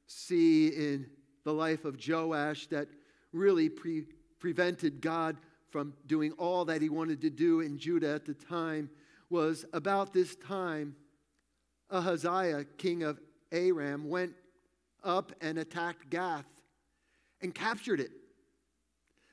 see 0.07 0.67
in 0.67 1.07
the 1.43 1.53
life 1.53 1.85
of 1.85 1.97
Joash 2.05 2.67
that 2.67 2.87
really 3.31 3.67
pre- 3.67 4.05
prevented 4.39 5.01
God 5.01 5.37
from 5.69 5.93
doing 6.05 6.31
all 6.33 6.65
that 6.65 6.81
he 6.81 6.89
wanted 6.89 7.19
to 7.21 7.29
do 7.29 7.61
in 7.61 7.77
Judah 7.77 8.13
at 8.13 8.25
the 8.25 8.33
time 8.35 8.89
was 9.29 9.65
about 9.73 10.13
this 10.13 10.35
time 10.35 10.95
Ahaziah, 11.93 12.65
king 12.77 13.03
of 13.03 13.21
Aram, 13.51 14.09
went 14.09 14.33
up 15.03 15.31
and 15.41 15.59
attacked 15.59 16.09
Gath 16.09 16.45
and 17.41 17.53
captured 17.53 17.99
it. 17.99 18.11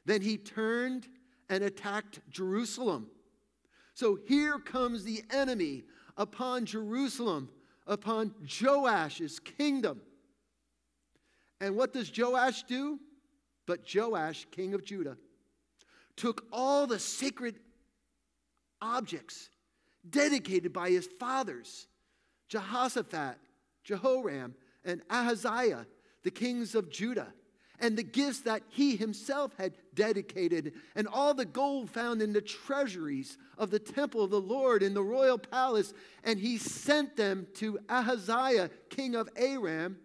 Then 0.04 0.20
he 0.20 0.36
turned 0.36 1.08
and 1.48 1.64
attacked 1.64 2.20
Jerusalem. 2.30 3.08
So 3.94 4.18
here 4.26 4.58
comes 4.58 5.04
the 5.04 5.22
enemy 5.30 5.84
upon 6.16 6.66
Jerusalem, 6.66 7.48
upon 7.86 8.34
Joash's 8.44 9.40
kingdom. 9.40 10.02
And 11.60 11.76
what 11.76 11.92
does 11.92 12.12
Joash 12.16 12.64
do? 12.64 12.98
But 13.66 13.80
Joash, 13.94 14.46
king 14.50 14.74
of 14.74 14.84
Judah, 14.84 15.16
took 16.16 16.44
all 16.52 16.86
the 16.86 16.98
sacred 16.98 17.58
objects 18.82 19.50
dedicated 20.08 20.72
by 20.72 20.90
his 20.90 21.08
fathers 21.18 21.86
Jehoshaphat, 22.50 23.38
Jehoram, 23.84 24.54
and 24.84 25.00
Ahaziah, 25.08 25.86
the 26.22 26.30
kings 26.30 26.74
of 26.74 26.90
Judah, 26.90 27.32
and 27.78 27.96
the 27.96 28.02
gifts 28.02 28.40
that 28.40 28.62
he 28.68 28.96
himself 28.96 29.54
had 29.56 29.72
dedicated, 29.94 30.74
and 30.94 31.08
all 31.08 31.32
the 31.32 31.46
gold 31.46 31.88
found 31.88 32.20
in 32.20 32.34
the 32.34 32.42
treasuries 32.42 33.38
of 33.56 33.70
the 33.70 33.78
temple 33.78 34.22
of 34.22 34.30
the 34.30 34.40
Lord 34.40 34.82
in 34.82 34.92
the 34.92 35.02
royal 35.02 35.38
palace. 35.38 35.94
And 36.22 36.38
he 36.38 36.58
sent 36.58 37.16
them 37.16 37.46
to 37.54 37.78
Ahaziah, 37.88 38.68
king 38.90 39.14
of 39.14 39.30
Aram, 39.36 39.96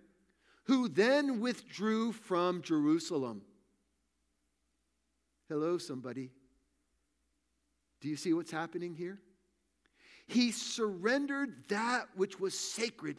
who 0.65 0.87
then 0.87 1.41
withdrew 1.41 2.13
from 2.13 2.61
Jerusalem. 2.61 3.41
Hello, 5.49 5.77
somebody. 5.77 6.31
Do 7.99 8.07
you 8.07 8.15
see 8.15 8.33
what's 8.33 8.51
happening 8.51 8.95
here? 8.95 9.19
He 10.27 10.51
surrendered 10.51 11.67
that 11.69 12.07
which 12.15 12.39
was 12.39 12.57
sacred 12.57 13.17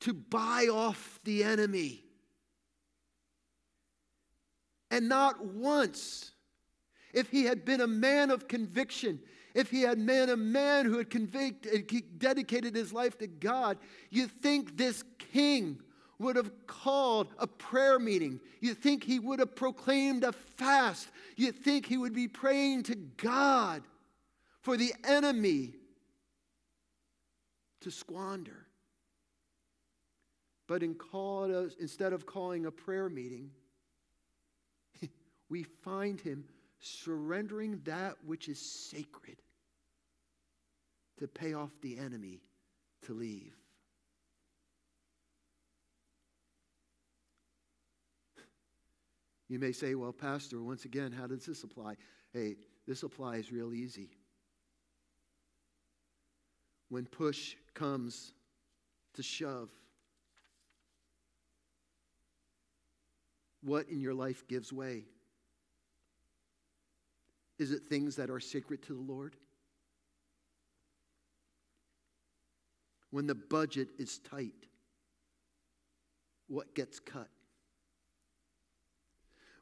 to 0.00 0.12
buy 0.12 0.68
off 0.70 1.18
the 1.24 1.42
enemy. 1.42 2.04
And 4.90 5.08
not 5.08 5.44
once, 5.44 6.32
if 7.12 7.30
he 7.30 7.44
had 7.44 7.64
been 7.64 7.80
a 7.80 7.86
man 7.86 8.30
of 8.30 8.48
conviction, 8.48 9.20
if 9.54 9.70
he 9.70 9.82
had 9.82 10.04
been 10.04 10.30
a 10.30 10.36
man 10.36 10.86
who 10.86 10.98
had 10.98 11.10
convicted, 11.10 11.92
eh, 11.92 12.00
dedicated 12.18 12.74
his 12.74 12.92
life 12.92 13.18
to 13.18 13.26
God, 13.26 13.78
you 14.10 14.26
think 14.26 14.76
this 14.76 15.02
king 15.18 15.80
would 16.18 16.36
have 16.36 16.50
called 16.66 17.28
a 17.38 17.46
prayer 17.46 17.98
meeting. 17.98 18.40
You 18.60 18.74
think 18.74 19.04
he 19.04 19.18
would 19.18 19.38
have 19.38 19.54
proclaimed 19.54 20.24
a 20.24 20.32
fast. 20.32 21.08
You 21.36 21.52
think 21.52 21.86
he 21.86 21.96
would 21.96 22.12
be 22.12 22.28
praying 22.28 22.84
to 22.84 22.94
God 22.94 23.82
for 24.60 24.76
the 24.76 24.92
enemy 25.04 25.74
to 27.80 27.90
squander. 27.90 28.66
But 30.66 30.82
in 30.82 30.94
call, 30.94 31.70
instead 31.80 32.12
of 32.12 32.26
calling 32.26 32.66
a 32.66 32.70
prayer 32.70 33.08
meeting, 33.08 33.50
we 35.48 35.62
find 35.62 36.20
him 36.20 36.44
surrendering 36.80 37.80
that 37.84 38.16
which 38.24 38.48
is 38.48 38.60
sacred 38.60 39.38
to 41.18 41.26
pay 41.26 41.54
off 41.54 41.70
the 41.82 41.98
enemy 41.98 42.40
to 43.06 43.14
leave. 43.14 43.54
You 49.50 49.58
may 49.58 49.72
say, 49.72 49.94
well, 49.94 50.12
Pastor, 50.12 50.62
once 50.62 50.84
again, 50.84 51.10
how 51.10 51.26
does 51.26 51.46
this 51.46 51.62
apply? 51.62 51.94
Hey, 52.34 52.56
this 52.86 53.02
applies 53.02 53.50
real 53.50 53.72
easy. 53.72 54.10
When 56.90 57.06
push 57.06 57.56
comes 57.78 58.32
to 59.14 59.22
shove, 59.22 59.68
what 63.62 63.88
in 63.88 64.00
your 64.00 64.14
life 64.14 64.46
gives 64.48 64.72
way? 64.72 65.04
Is 67.58 67.72
it 67.72 67.82
things 67.82 68.16
that 68.16 68.30
are 68.30 68.40
sacred 68.40 68.82
to 68.84 68.94
the 68.94 69.00
Lord? 69.00 69.36
When 73.10 73.26
the 73.26 73.34
budget 73.34 73.88
is 73.98 74.18
tight, 74.18 74.66
what 76.46 76.74
gets 76.74 77.00
cut? 77.00 77.28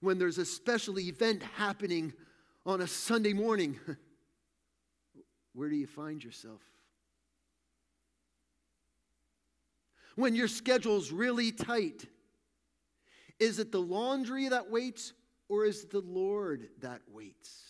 When 0.01 0.19
there's 0.19 0.39
a 0.39 0.45
special 0.45 0.99
event 0.99 1.43
happening 1.57 2.13
on 2.65 2.81
a 2.81 2.87
Sunday 2.87 3.33
morning, 3.33 3.79
where 5.55 5.69
do 5.71 5.77
you 5.77 5.87
find 5.87 6.23
yourself? 6.23 6.61
When 10.17 10.35
your 10.35 10.49
schedule's 10.49 11.13
really 11.13 11.53
tight, 11.53 12.07
is 13.39 13.59
it 13.59 13.71
the 13.71 13.81
laundry 13.81 14.49
that 14.49 14.71
waits 14.71 15.13
or 15.49 15.67
is 15.67 15.85
it 15.85 15.91
the 15.91 16.01
Lord 16.01 16.69
that 16.81 17.03
waits? 17.13 17.63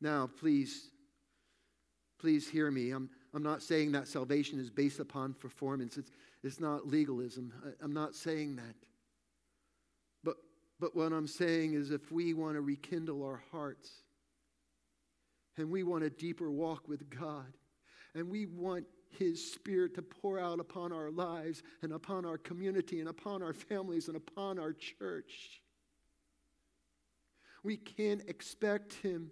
Now, 0.00 0.28
please, 0.40 0.90
please 2.18 2.48
hear 2.48 2.70
me. 2.70 2.90
I'm, 2.90 3.08
I'm 3.34 3.42
not 3.42 3.62
saying 3.62 3.92
that 3.92 4.08
salvation 4.08 4.58
is 4.58 4.70
based 4.70 4.98
upon 4.98 5.34
performance. 5.34 5.96
It's, 5.96 6.10
it's 6.42 6.58
not 6.58 6.88
legalism. 6.88 7.52
I, 7.64 7.84
I'm 7.84 7.92
not 7.92 8.14
saying 8.14 8.56
that. 8.56 8.74
But, 10.24 10.36
but 10.80 10.96
what 10.96 11.12
I'm 11.12 11.26
saying 11.26 11.74
is 11.74 11.90
if 11.90 12.10
we 12.10 12.34
want 12.34 12.54
to 12.54 12.62
rekindle 12.62 13.22
our 13.22 13.42
hearts 13.52 13.90
and 15.56 15.70
we 15.70 15.82
want 15.82 16.04
a 16.04 16.10
deeper 16.10 16.50
walk 16.50 16.88
with 16.88 17.08
God 17.10 17.52
and 18.14 18.28
we 18.30 18.46
want 18.46 18.84
his 19.10 19.52
spirit 19.52 19.94
to 19.94 20.02
pour 20.02 20.38
out 20.38 20.60
upon 20.60 20.92
our 20.92 21.10
lives 21.10 21.62
and 21.82 21.92
upon 21.92 22.24
our 22.24 22.38
community 22.38 23.00
and 23.00 23.08
upon 23.08 23.42
our 23.42 23.52
families 23.52 24.08
and 24.08 24.16
upon 24.16 24.58
our 24.58 24.72
church. 24.72 25.62
We 27.62 27.76
can't 27.76 28.22
expect 28.28 28.94
him 28.94 29.30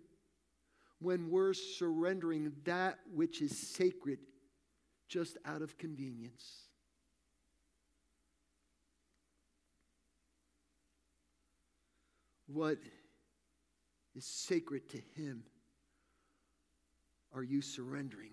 when 1.00 1.30
we're 1.30 1.54
surrendering 1.54 2.52
that 2.64 2.98
which 3.14 3.40
is 3.40 3.56
sacred 3.56 4.18
just 5.08 5.38
out 5.44 5.62
of 5.62 5.78
convenience. 5.78 6.68
What 12.46 12.78
is 14.16 14.24
sacred 14.24 14.88
to 14.90 14.98
Him 15.16 15.44
are 17.34 17.42
you 17.42 17.60
surrendering 17.60 18.32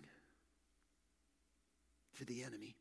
to 2.17 2.25
the 2.25 2.43
enemy? 2.43 2.75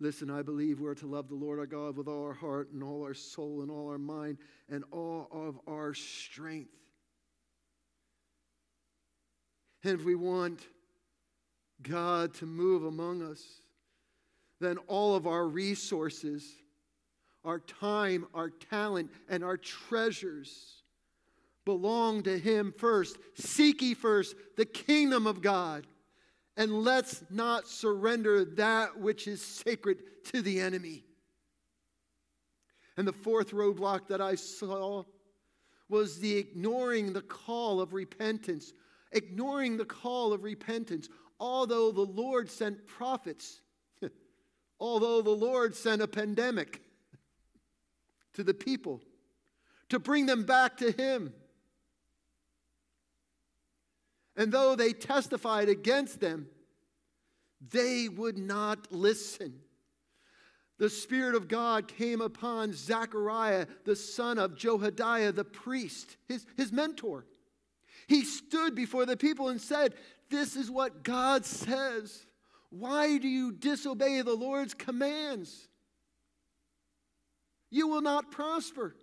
Listen, 0.00 0.30
I 0.30 0.42
believe 0.42 0.80
we're 0.80 0.94
to 0.94 1.06
love 1.06 1.28
the 1.28 1.34
Lord 1.34 1.58
our 1.58 1.66
God 1.66 1.96
with 1.96 2.08
all 2.08 2.24
our 2.24 2.34
heart 2.34 2.70
and 2.72 2.82
all 2.82 3.02
our 3.02 3.14
soul 3.14 3.62
and 3.62 3.70
all 3.70 3.88
our 3.88 3.98
mind 3.98 4.38
and 4.68 4.84
all 4.90 5.28
of 5.30 5.58
our 5.66 5.94
strength. 5.94 6.74
And 9.84 9.98
if 9.98 10.04
we 10.04 10.14
want 10.14 10.60
God 11.82 12.34
to 12.34 12.46
move 12.46 12.84
among 12.84 13.22
us, 13.22 13.42
then 14.60 14.78
all 14.88 15.14
of 15.14 15.26
our 15.26 15.46
resources, 15.46 16.44
our 17.44 17.60
time, 17.60 18.26
our 18.34 18.50
talent, 18.50 19.10
and 19.28 19.44
our 19.44 19.56
treasures 19.56 20.82
belong 21.64 22.22
to 22.24 22.38
Him 22.38 22.74
first. 22.76 23.16
Seek 23.34 23.82
ye 23.82 23.94
first 23.94 24.34
the 24.56 24.66
kingdom 24.66 25.26
of 25.26 25.42
God 25.42 25.86
and 26.56 26.72
let's 26.72 27.24
not 27.30 27.66
surrender 27.66 28.44
that 28.44 28.98
which 28.98 29.26
is 29.26 29.42
sacred 29.42 29.98
to 30.26 30.40
the 30.40 30.60
enemy. 30.60 31.04
And 32.96 33.08
the 33.08 33.12
fourth 33.12 33.50
roadblock 33.50 34.06
that 34.08 34.20
I 34.20 34.36
saw 34.36 35.04
was 35.88 36.20
the 36.20 36.36
ignoring 36.36 37.12
the 37.12 37.22
call 37.22 37.80
of 37.80 37.92
repentance, 37.92 38.72
ignoring 39.10 39.76
the 39.76 39.84
call 39.84 40.32
of 40.32 40.44
repentance, 40.44 41.08
although 41.40 41.90
the 41.90 42.02
Lord 42.02 42.48
sent 42.48 42.86
prophets, 42.86 43.60
although 44.80 45.22
the 45.22 45.30
Lord 45.30 45.74
sent 45.74 46.02
a 46.02 46.08
pandemic 46.08 46.82
to 48.34 48.44
the 48.44 48.54
people 48.54 49.00
to 49.88 49.98
bring 49.98 50.26
them 50.26 50.44
back 50.44 50.76
to 50.76 50.92
Him. 50.92 51.32
And 54.36 54.50
though 54.50 54.74
they 54.74 54.92
testified 54.92 55.68
against 55.68 56.20
them, 56.20 56.48
they 57.70 58.08
would 58.08 58.36
not 58.36 58.92
listen. 58.92 59.60
The 60.78 60.90
Spirit 60.90 61.36
of 61.36 61.48
God 61.48 61.86
came 61.86 62.20
upon 62.20 62.72
Zechariah, 62.72 63.66
the 63.84 63.94
son 63.94 64.38
of 64.38 64.56
Jehoiada, 64.56 65.32
the 65.32 65.44
priest, 65.44 66.16
his, 66.26 66.44
his 66.56 66.72
mentor. 66.72 67.26
He 68.08 68.24
stood 68.24 68.74
before 68.74 69.06
the 69.06 69.16
people 69.16 69.48
and 69.48 69.60
said, 69.60 69.94
This 70.30 70.56
is 70.56 70.70
what 70.70 71.04
God 71.04 71.46
says. 71.46 72.26
Why 72.70 73.18
do 73.18 73.28
you 73.28 73.52
disobey 73.52 74.20
the 74.22 74.34
Lord's 74.34 74.74
commands? 74.74 75.68
You 77.70 77.88
will 77.88 78.02
not 78.02 78.32
prosper. 78.32 78.96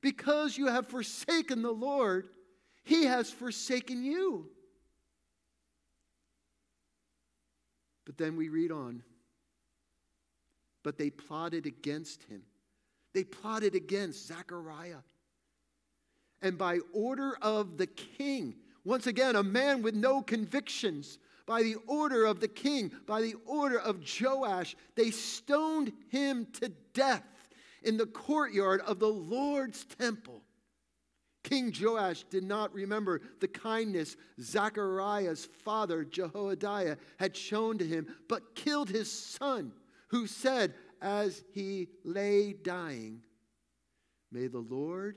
Because 0.00 0.58
you 0.58 0.66
have 0.66 0.88
forsaken 0.88 1.62
the 1.62 1.70
Lord, 1.70 2.28
He 2.84 3.04
has 3.04 3.30
forsaken 3.30 4.02
you. 4.02 4.48
But 8.04 8.18
then 8.18 8.36
we 8.36 8.48
read 8.48 8.72
on. 8.72 9.02
But 10.82 10.98
they 10.98 11.10
plotted 11.10 11.66
against 11.66 12.24
him. 12.24 12.42
They 13.14 13.24
plotted 13.24 13.74
against 13.74 14.26
Zechariah. 14.26 15.02
And 16.40 16.58
by 16.58 16.80
order 16.92 17.36
of 17.40 17.76
the 17.76 17.86
king, 17.86 18.56
once 18.84 19.06
again, 19.06 19.36
a 19.36 19.42
man 19.42 19.82
with 19.82 19.94
no 19.94 20.22
convictions, 20.22 21.18
by 21.46 21.62
the 21.62 21.76
order 21.86 22.24
of 22.24 22.40
the 22.40 22.48
king, 22.48 22.90
by 23.06 23.20
the 23.20 23.36
order 23.46 23.78
of 23.78 24.02
Joash, 24.20 24.74
they 24.96 25.10
stoned 25.10 25.92
him 26.08 26.46
to 26.60 26.72
death 26.94 27.24
in 27.84 27.96
the 27.96 28.06
courtyard 28.06 28.80
of 28.80 28.98
the 28.98 29.08
Lord's 29.08 29.84
temple. 29.84 30.42
King 31.42 31.74
Joash 31.78 32.24
did 32.24 32.44
not 32.44 32.72
remember 32.72 33.20
the 33.40 33.48
kindness 33.48 34.16
Zechariah's 34.40 35.46
father, 35.46 36.04
Jehoiada, 36.04 36.98
had 37.18 37.36
shown 37.36 37.78
to 37.78 37.86
him, 37.86 38.06
but 38.28 38.54
killed 38.54 38.88
his 38.88 39.10
son, 39.10 39.72
who 40.08 40.26
said, 40.26 40.74
as 41.00 41.42
he 41.52 41.88
lay 42.04 42.52
dying, 42.52 43.22
May 44.30 44.46
the 44.46 44.60
Lord 44.60 45.16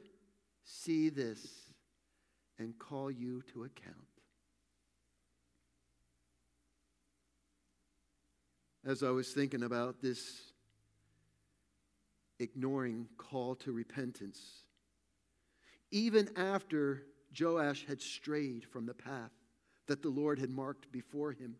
see 0.65 1.09
this 1.09 1.69
and 2.57 2.77
call 2.77 3.09
you 3.09 3.43
to 3.53 3.63
account. 3.63 3.95
As 8.83 9.03
I 9.03 9.09
was 9.11 9.31
thinking 9.31 9.63
about 9.63 10.01
this 10.01 10.51
ignoring 12.39 13.07
call 13.17 13.55
to 13.55 13.71
repentance, 13.71 14.64
even 15.95 16.29
after 16.36 17.03
Joash 17.39 17.86
had 17.88 18.01
strayed 18.01 18.65
from 18.65 18.86
the 18.86 18.93
path 18.93 19.31
that 19.88 20.01
the 20.01 20.10
Lord 20.10 20.39
had 20.39 20.49
marked 20.49 20.91
before 20.91 21.31
him. 21.31 21.55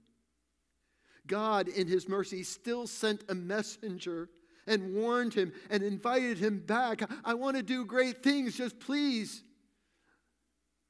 God, 1.26 1.70
in 1.70 1.88
his 1.88 2.10
mercy, 2.10 2.44
still 2.44 2.86
sent 2.86 3.24
a 3.30 3.34
messenger 3.34 4.30
and 4.68 4.94
warned 4.94 5.34
him 5.34 5.54
and 5.70 5.82
invited 5.82 6.38
him 6.38 6.60
back. 6.60 7.02
I 7.24 7.34
want 7.34 7.56
to 7.56 7.64
do 7.64 7.86
great 7.86 8.24
things, 8.24 8.58
just 8.58 8.78
please. 8.78 9.42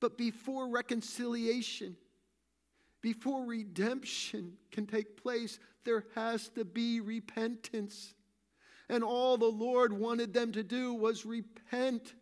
But 0.01 0.17
before 0.17 0.67
reconciliation, 0.67 1.97
before 3.03 3.45
redemption 3.45 4.53
can 4.71 4.87
take 4.87 5.21
place, 5.21 5.59
there 5.83 6.05
has 6.15 6.49
to 6.55 6.65
be 6.65 6.99
repentance. 6.99 8.15
And 8.89 9.03
all 9.03 9.37
the 9.37 9.45
Lord 9.45 9.93
wanted 9.93 10.33
them 10.33 10.51
to 10.53 10.63
do 10.63 10.95
was 10.95 11.27
repent 11.27 12.15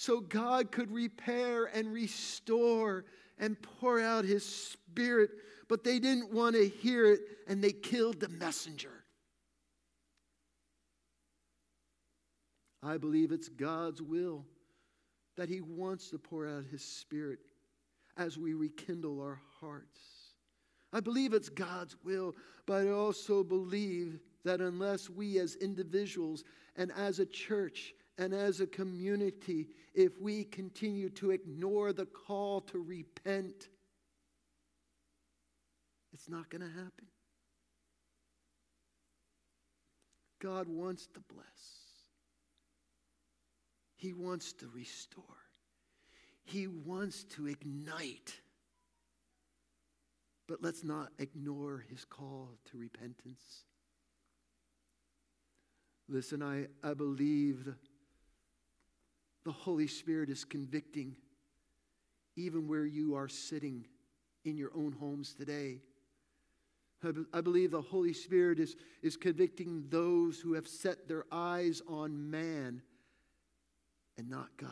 so 0.00 0.18
God 0.18 0.72
could 0.72 0.90
repair 0.90 1.66
and 1.66 1.92
restore 1.92 3.04
and 3.36 3.54
pour 3.60 4.00
out 4.00 4.24
his 4.24 4.46
spirit. 4.46 5.28
But 5.68 5.84
they 5.84 5.98
didn't 5.98 6.32
want 6.32 6.56
to 6.56 6.66
hear 6.66 7.04
it 7.12 7.20
and 7.46 7.62
they 7.62 7.72
killed 7.72 8.18
the 8.18 8.30
messenger. 8.30 9.04
I 12.82 12.96
believe 12.96 13.30
it's 13.30 13.50
God's 13.50 14.00
will 14.00 14.46
that 15.36 15.50
he 15.50 15.60
wants 15.60 16.08
to 16.12 16.18
pour 16.18 16.46
out 16.46 16.64
his 16.64 16.82
spirit 16.82 17.40
as 18.16 18.38
we 18.38 18.54
rekindle 18.54 19.20
our 19.20 19.38
hearts. 19.60 20.00
I 20.94 21.00
believe 21.00 21.34
it's 21.34 21.50
God's 21.50 21.94
will, 22.02 22.34
but 22.64 22.86
I 22.86 22.88
also 22.88 23.44
believe 23.44 24.18
that 24.46 24.62
unless 24.62 25.10
we 25.10 25.38
as 25.40 25.56
individuals 25.56 26.42
and 26.76 26.90
as 26.96 27.18
a 27.18 27.26
church 27.26 27.92
and 28.20 28.34
as 28.34 28.60
a 28.60 28.66
community, 28.66 29.68
if 29.94 30.20
we 30.20 30.44
continue 30.44 31.08
to 31.08 31.30
ignore 31.30 31.94
the 31.94 32.04
call 32.04 32.60
to 32.60 32.78
repent, 32.78 33.70
it's 36.12 36.28
not 36.28 36.50
going 36.50 36.60
to 36.60 36.68
happen. 36.68 37.06
God 40.38 40.68
wants 40.68 41.06
to 41.14 41.20
bless. 41.32 41.46
He 43.96 44.12
wants 44.12 44.52
to 44.52 44.68
restore. 44.68 45.24
He 46.44 46.66
wants 46.66 47.24
to 47.24 47.46
ignite. 47.46 48.34
But 50.46 50.58
let's 50.60 50.84
not 50.84 51.08
ignore 51.18 51.86
his 51.88 52.04
call 52.04 52.50
to 52.70 52.76
repentance. 52.76 53.64
Listen, 56.06 56.42
I, 56.42 56.66
I 56.86 56.92
believe 56.92 57.66
the 59.44 59.52
Holy 59.52 59.86
Spirit 59.86 60.28
is 60.28 60.44
convicting 60.44 61.16
even 62.36 62.68
where 62.68 62.86
you 62.86 63.14
are 63.14 63.28
sitting 63.28 63.84
in 64.44 64.56
your 64.56 64.70
own 64.74 64.92
homes 64.92 65.34
today. 65.34 65.78
I, 67.02 67.12
be, 67.12 67.24
I 67.32 67.40
believe 67.40 67.70
the 67.70 67.80
Holy 67.80 68.12
Spirit 68.12 68.58
is, 68.58 68.76
is 69.02 69.16
convicting 69.16 69.84
those 69.88 70.38
who 70.38 70.54
have 70.54 70.68
set 70.68 71.08
their 71.08 71.24
eyes 71.32 71.82
on 71.88 72.30
man 72.30 72.82
and 74.18 74.28
not 74.28 74.48
God. 74.56 74.70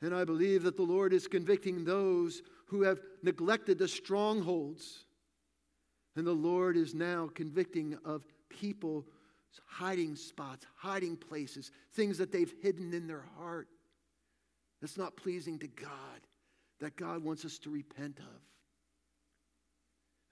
And 0.00 0.14
I 0.14 0.24
believe 0.24 0.62
that 0.62 0.76
the 0.76 0.82
Lord 0.82 1.12
is 1.12 1.26
convicting 1.26 1.84
those 1.84 2.42
who 2.66 2.82
have 2.82 3.00
neglected 3.22 3.78
the 3.78 3.88
strongholds. 3.88 5.04
And 6.14 6.26
the 6.26 6.32
Lord 6.32 6.76
is 6.76 6.94
now 6.94 7.30
convicting 7.34 7.98
of 8.04 8.22
people 8.48 9.06
hiding 9.66 10.16
spots, 10.16 10.66
hiding 10.76 11.16
places, 11.16 11.70
things 11.92 12.18
that 12.18 12.32
they've 12.32 12.52
hidden 12.62 12.92
in 12.92 13.06
their 13.06 13.24
heart 13.38 13.68
that's 14.80 14.96
not 14.96 15.16
pleasing 15.16 15.58
to 15.58 15.66
God, 15.66 16.20
that 16.80 16.96
God 16.96 17.22
wants 17.22 17.44
us 17.44 17.58
to 17.60 17.70
repent 17.70 18.18
of. 18.18 18.40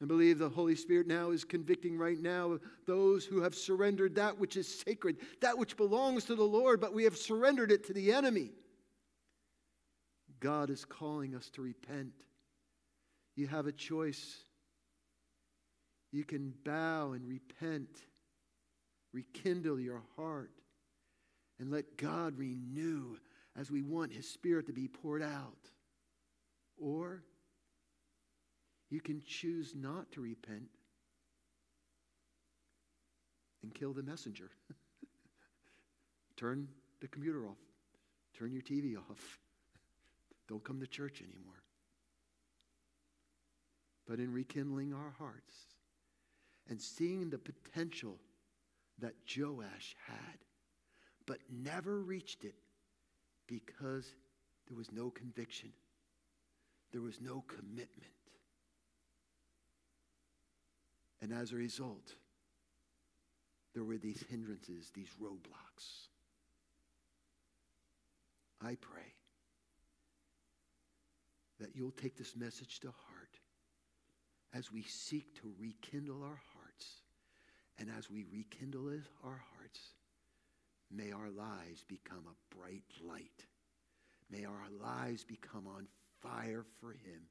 And 0.00 0.08
believe 0.08 0.38
the 0.38 0.48
Holy 0.48 0.76
Spirit 0.76 1.06
now 1.06 1.30
is 1.30 1.42
convicting 1.42 1.96
right 1.96 2.20
now 2.20 2.58
those 2.86 3.24
who 3.24 3.40
have 3.40 3.54
surrendered 3.54 4.14
that 4.16 4.38
which 4.38 4.56
is 4.56 4.82
sacred, 4.86 5.16
that 5.40 5.56
which 5.56 5.76
belongs 5.76 6.24
to 6.24 6.34
the 6.34 6.44
Lord, 6.44 6.80
but 6.80 6.92
we 6.92 7.04
have 7.04 7.16
surrendered 7.16 7.72
it 7.72 7.86
to 7.86 7.94
the 7.94 8.12
enemy. 8.12 8.50
God 10.38 10.68
is 10.68 10.84
calling 10.84 11.34
us 11.34 11.48
to 11.50 11.62
repent. 11.62 12.12
You 13.36 13.46
have 13.46 13.66
a 13.66 13.72
choice. 13.72 14.36
You 16.12 16.24
can 16.24 16.52
bow 16.64 17.12
and 17.12 17.26
repent 17.26 17.88
rekindle 19.16 19.81
your 19.81 20.02
heart, 20.16 20.50
and 21.59 21.70
let 21.70 21.96
God 21.96 22.37
renew 22.37 23.16
as 23.59 23.70
we 23.70 23.81
want 23.83 24.12
His 24.12 24.29
Spirit 24.29 24.66
to 24.66 24.72
be 24.74 24.88
poured 24.88 25.22
out. 25.22 25.70
Or 26.76 27.22
you 28.90 29.00
can 29.00 29.22
choose 29.26 29.72
not 29.74 30.12
to 30.12 30.20
repent 30.20 30.68
and 33.62 33.74
kill 33.74 33.94
the 33.94 34.02
messenger. 34.02 34.50
Turn 36.37 36.68
the 37.00 37.09
computer 37.09 37.46
off. 37.46 37.57
Turn 38.38 38.52
your 38.52 38.62
TV 38.62 38.98
off. 38.98 39.38
Don't 40.48 40.62
come 40.62 40.79
to 40.81 40.87
church 40.87 41.22
anymore. 41.22 41.62
But 44.07 44.18
in 44.18 44.31
rekindling 44.33 44.92
our 44.92 45.14
hearts 45.18 45.55
and 46.68 46.81
seeing 46.81 47.31
the 47.31 47.38
potential 47.38 48.18
that 49.00 49.14
Joash 49.26 49.94
had, 50.06 50.38
but 51.26 51.38
never 51.50 52.00
reached 52.00 52.44
it 52.44 52.54
because 53.46 54.12
there 54.68 54.76
was 54.76 54.90
no 54.92 55.11
conviction, 55.11 55.70
there 56.92 57.02
was 57.02 57.20
no 57.20 57.44
commitment. 57.46 58.12
And 61.20 61.32
as 61.32 61.52
a 61.52 61.56
result, 61.56 62.14
there 63.74 63.85
were 63.85 63.98
these 63.98 64.24
hindrances, 64.30 64.90
these 64.94 65.11
roadblocks. 65.22 66.09
I 68.62 68.76
pray 68.80 69.12
that 71.61 71.74
you'll 71.74 71.90
take 71.90 72.16
this 72.16 72.35
message 72.37 72.80
to 72.80 72.88
heart 72.88 73.40
as 74.54 74.72
we 74.72 74.82
seek 74.82 75.35
to 75.40 75.52
rekindle 75.59 76.22
our 76.22 76.40
hearts. 76.52 76.55
And 77.78 77.90
as 77.96 78.10
we 78.10 78.24
rekindle 78.32 78.88
our 79.24 79.42
hearts, 79.54 79.80
may 80.90 81.12
our 81.12 81.30
lives 81.30 81.84
become 81.86 82.24
a 82.26 82.56
bright 82.56 82.84
light. 83.06 83.44
May 84.30 84.44
our 84.44 84.68
lives 84.80 85.24
become 85.24 85.66
on 85.66 85.86
fire 86.22 86.64
for 86.80 86.92
Him. 86.92 87.22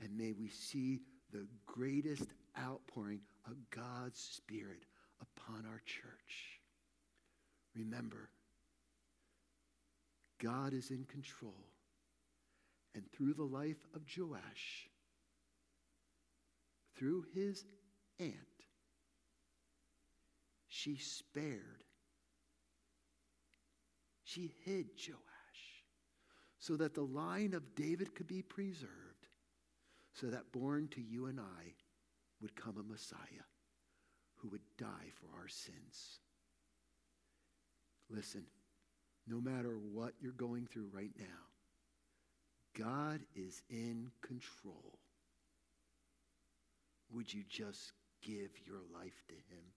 And 0.00 0.16
may 0.16 0.32
we 0.32 0.48
see 0.48 1.00
the 1.32 1.46
greatest 1.66 2.28
outpouring 2.58 3.20
of 3.46 3.54
God's 3.70 4.18
Spirit 4.18 4.84
upon 5.20 5.66
our 5.66 5.82
church. 5.84 6.60
Remember, 7.74 8.30
God 10.42 10.72
is 10.72 10.90
in 10.90 11.04
control. 11.04 11.54
And 12.94 13.04
through 13.12 13.34
the 13.34 13.44
life 13.44 13.84
of 13.94 14.02
Joash, 14.16 14.88
through 16.96 17.26
his 17.34 17.64
aunt, 18.18 18.55
she 20.76 20.96
spared. 20.96 21.84
She 24.24 24.52
hid 24.64 24.90
Joash 24.96 25.16
so 26.58 26.76
that 26.76 26.94
the 26.94 27.02
line 27.02 27.54
of 27.54 27.74
David 27.74 28.14
could 28.14 28.26
be 28.26 28.42
preserved, 28.42 29.26
so 30.12 30.26
that 30.26 30.52
born 30.52 30.88
to 30.88 31.00
you 31.00 31.26
and 31.26 31.40
I 31.40 31.72
would 32.42 32.54
come 32.54 32.76
a 32.78 32.82
Messiah 32.82 33.46
who 34.36 34.48
would 34.48 34.60
die 34.76 35.12
for 35.14 35.40
our 35.40 35.48
sins. 35.48 36.20
Listen, 38.10 38.44
no 39.26 39.40
matter 39.40 39.78
what 39.92 40.12
you're 40.20 40.32
going 40.32 40.66
through 40.66 40.90
right 40.92 41.12
now, 41.18 41.24
God 42.76 43.20
is 43.34 43.62
in 43.70 44.10
control. 44.20 44.98
Would 47.12 47.32
you 47.32 47.44
just 47.48 47.92
give 48.20 48.50
your 48.66 48.80
life 48.92 49.24
to 49.28 49.34
Him? 49.34 49.72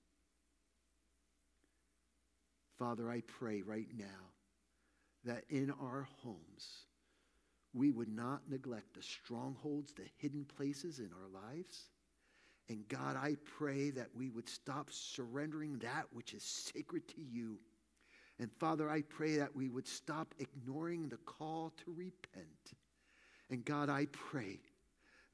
Father, 2.79 3.11
I 3.11 3.21
pray 3.27 3.61
right 3.61 3.89
now 3.95 4.05
that 5.25 5.43
in 5.49 5.71
our 5.81 6.07
homes, 6.23 6.85
we 7.73 7.91
would 7.91 8.09
not 8.09 8.49
neglect 8.49 8.95
the 8.95 9.03
strongholds, 9.03 9.93
the 9.93 10.07
hidden 10.17 10.45
places 10.45 10.97
in 10.97 11.09
our 11.13 11.43
lives. 11.43 11.89
And 12.69 12.87
God, 12.87 13.15
I 13.15 13.35
pray 13.57 13.91
that 13.91 14.09
we 14.15 14.29
would 14.29 14.49
stop 14.49 14.89
surrendering 14.91 15.77
that 15.79 16.05
which 16.11 16.33
is 16.33 16.43
sacred 16.43 17.07
to 17.09 17.21
you 17.21 17.59
and 18.39 18.49
Father, 18.53 18.89
I 18.89 19.01
pray 19.01 19.35
that 19.37 19.53
we 19.53 19.67
would 19.67 19.87
stop 19.87 20.33
ignoring 20.39 21.09
the 21.09 21.17
call 21.17 21.73
to 21.83 21.93
repent. 21.93 22.73
And 23.49 23.65
God, 23.65 23.89
I 23.89 24.07
pray 24.11 24.61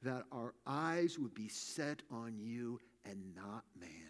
that 0.02 0.24
our 0.32 0.54
eyes 0.66 1.18
would 1.18 1.34
be 1.34 1.48
set 1.48 2.02
on 2.10 2.36
you 2.38 2.80
and 3.04 3.34
not 3.36 3.64
man. 3.78 4.05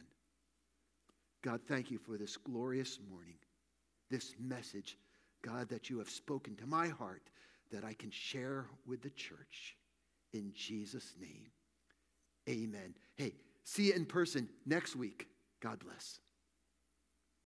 God, 1.43 1.61
thank 1.69 1.91
you 1.91 1.99
for 1.99 2.17
this 2.17 2.37
glorious 2.37 2.99
morning, 3.11 3.37
this 4.11 4.35
message, 4.41 4.99
God, 5.43 5.69
that 5.69 5.89
you 5.89 5.99
have 5.99 6.11
spoken 6.11 6.57
to 6.57 6.67
my 6.67 6.89
heart 6.89 7.23
that 7.71 7.85
I 7.85 7.95
can 7.95 8.11
share 8.11 8.67
with 8.87 9.03
the 9.03 9.11
church. 9.11 9.77
In 10.33 10.53
Jesus' 10.55 11.15
name, 11.21 11.47
amen. 12.49 12.95
Hey, 13.17 13.33
see 13.65 13.89
you 13.89 13.95
in 13.95 14.05
person 14.07 14.49
next 14.67 14.97
week. 14.97 15.29
God 15.61 15.79
bless. 15.79 16.21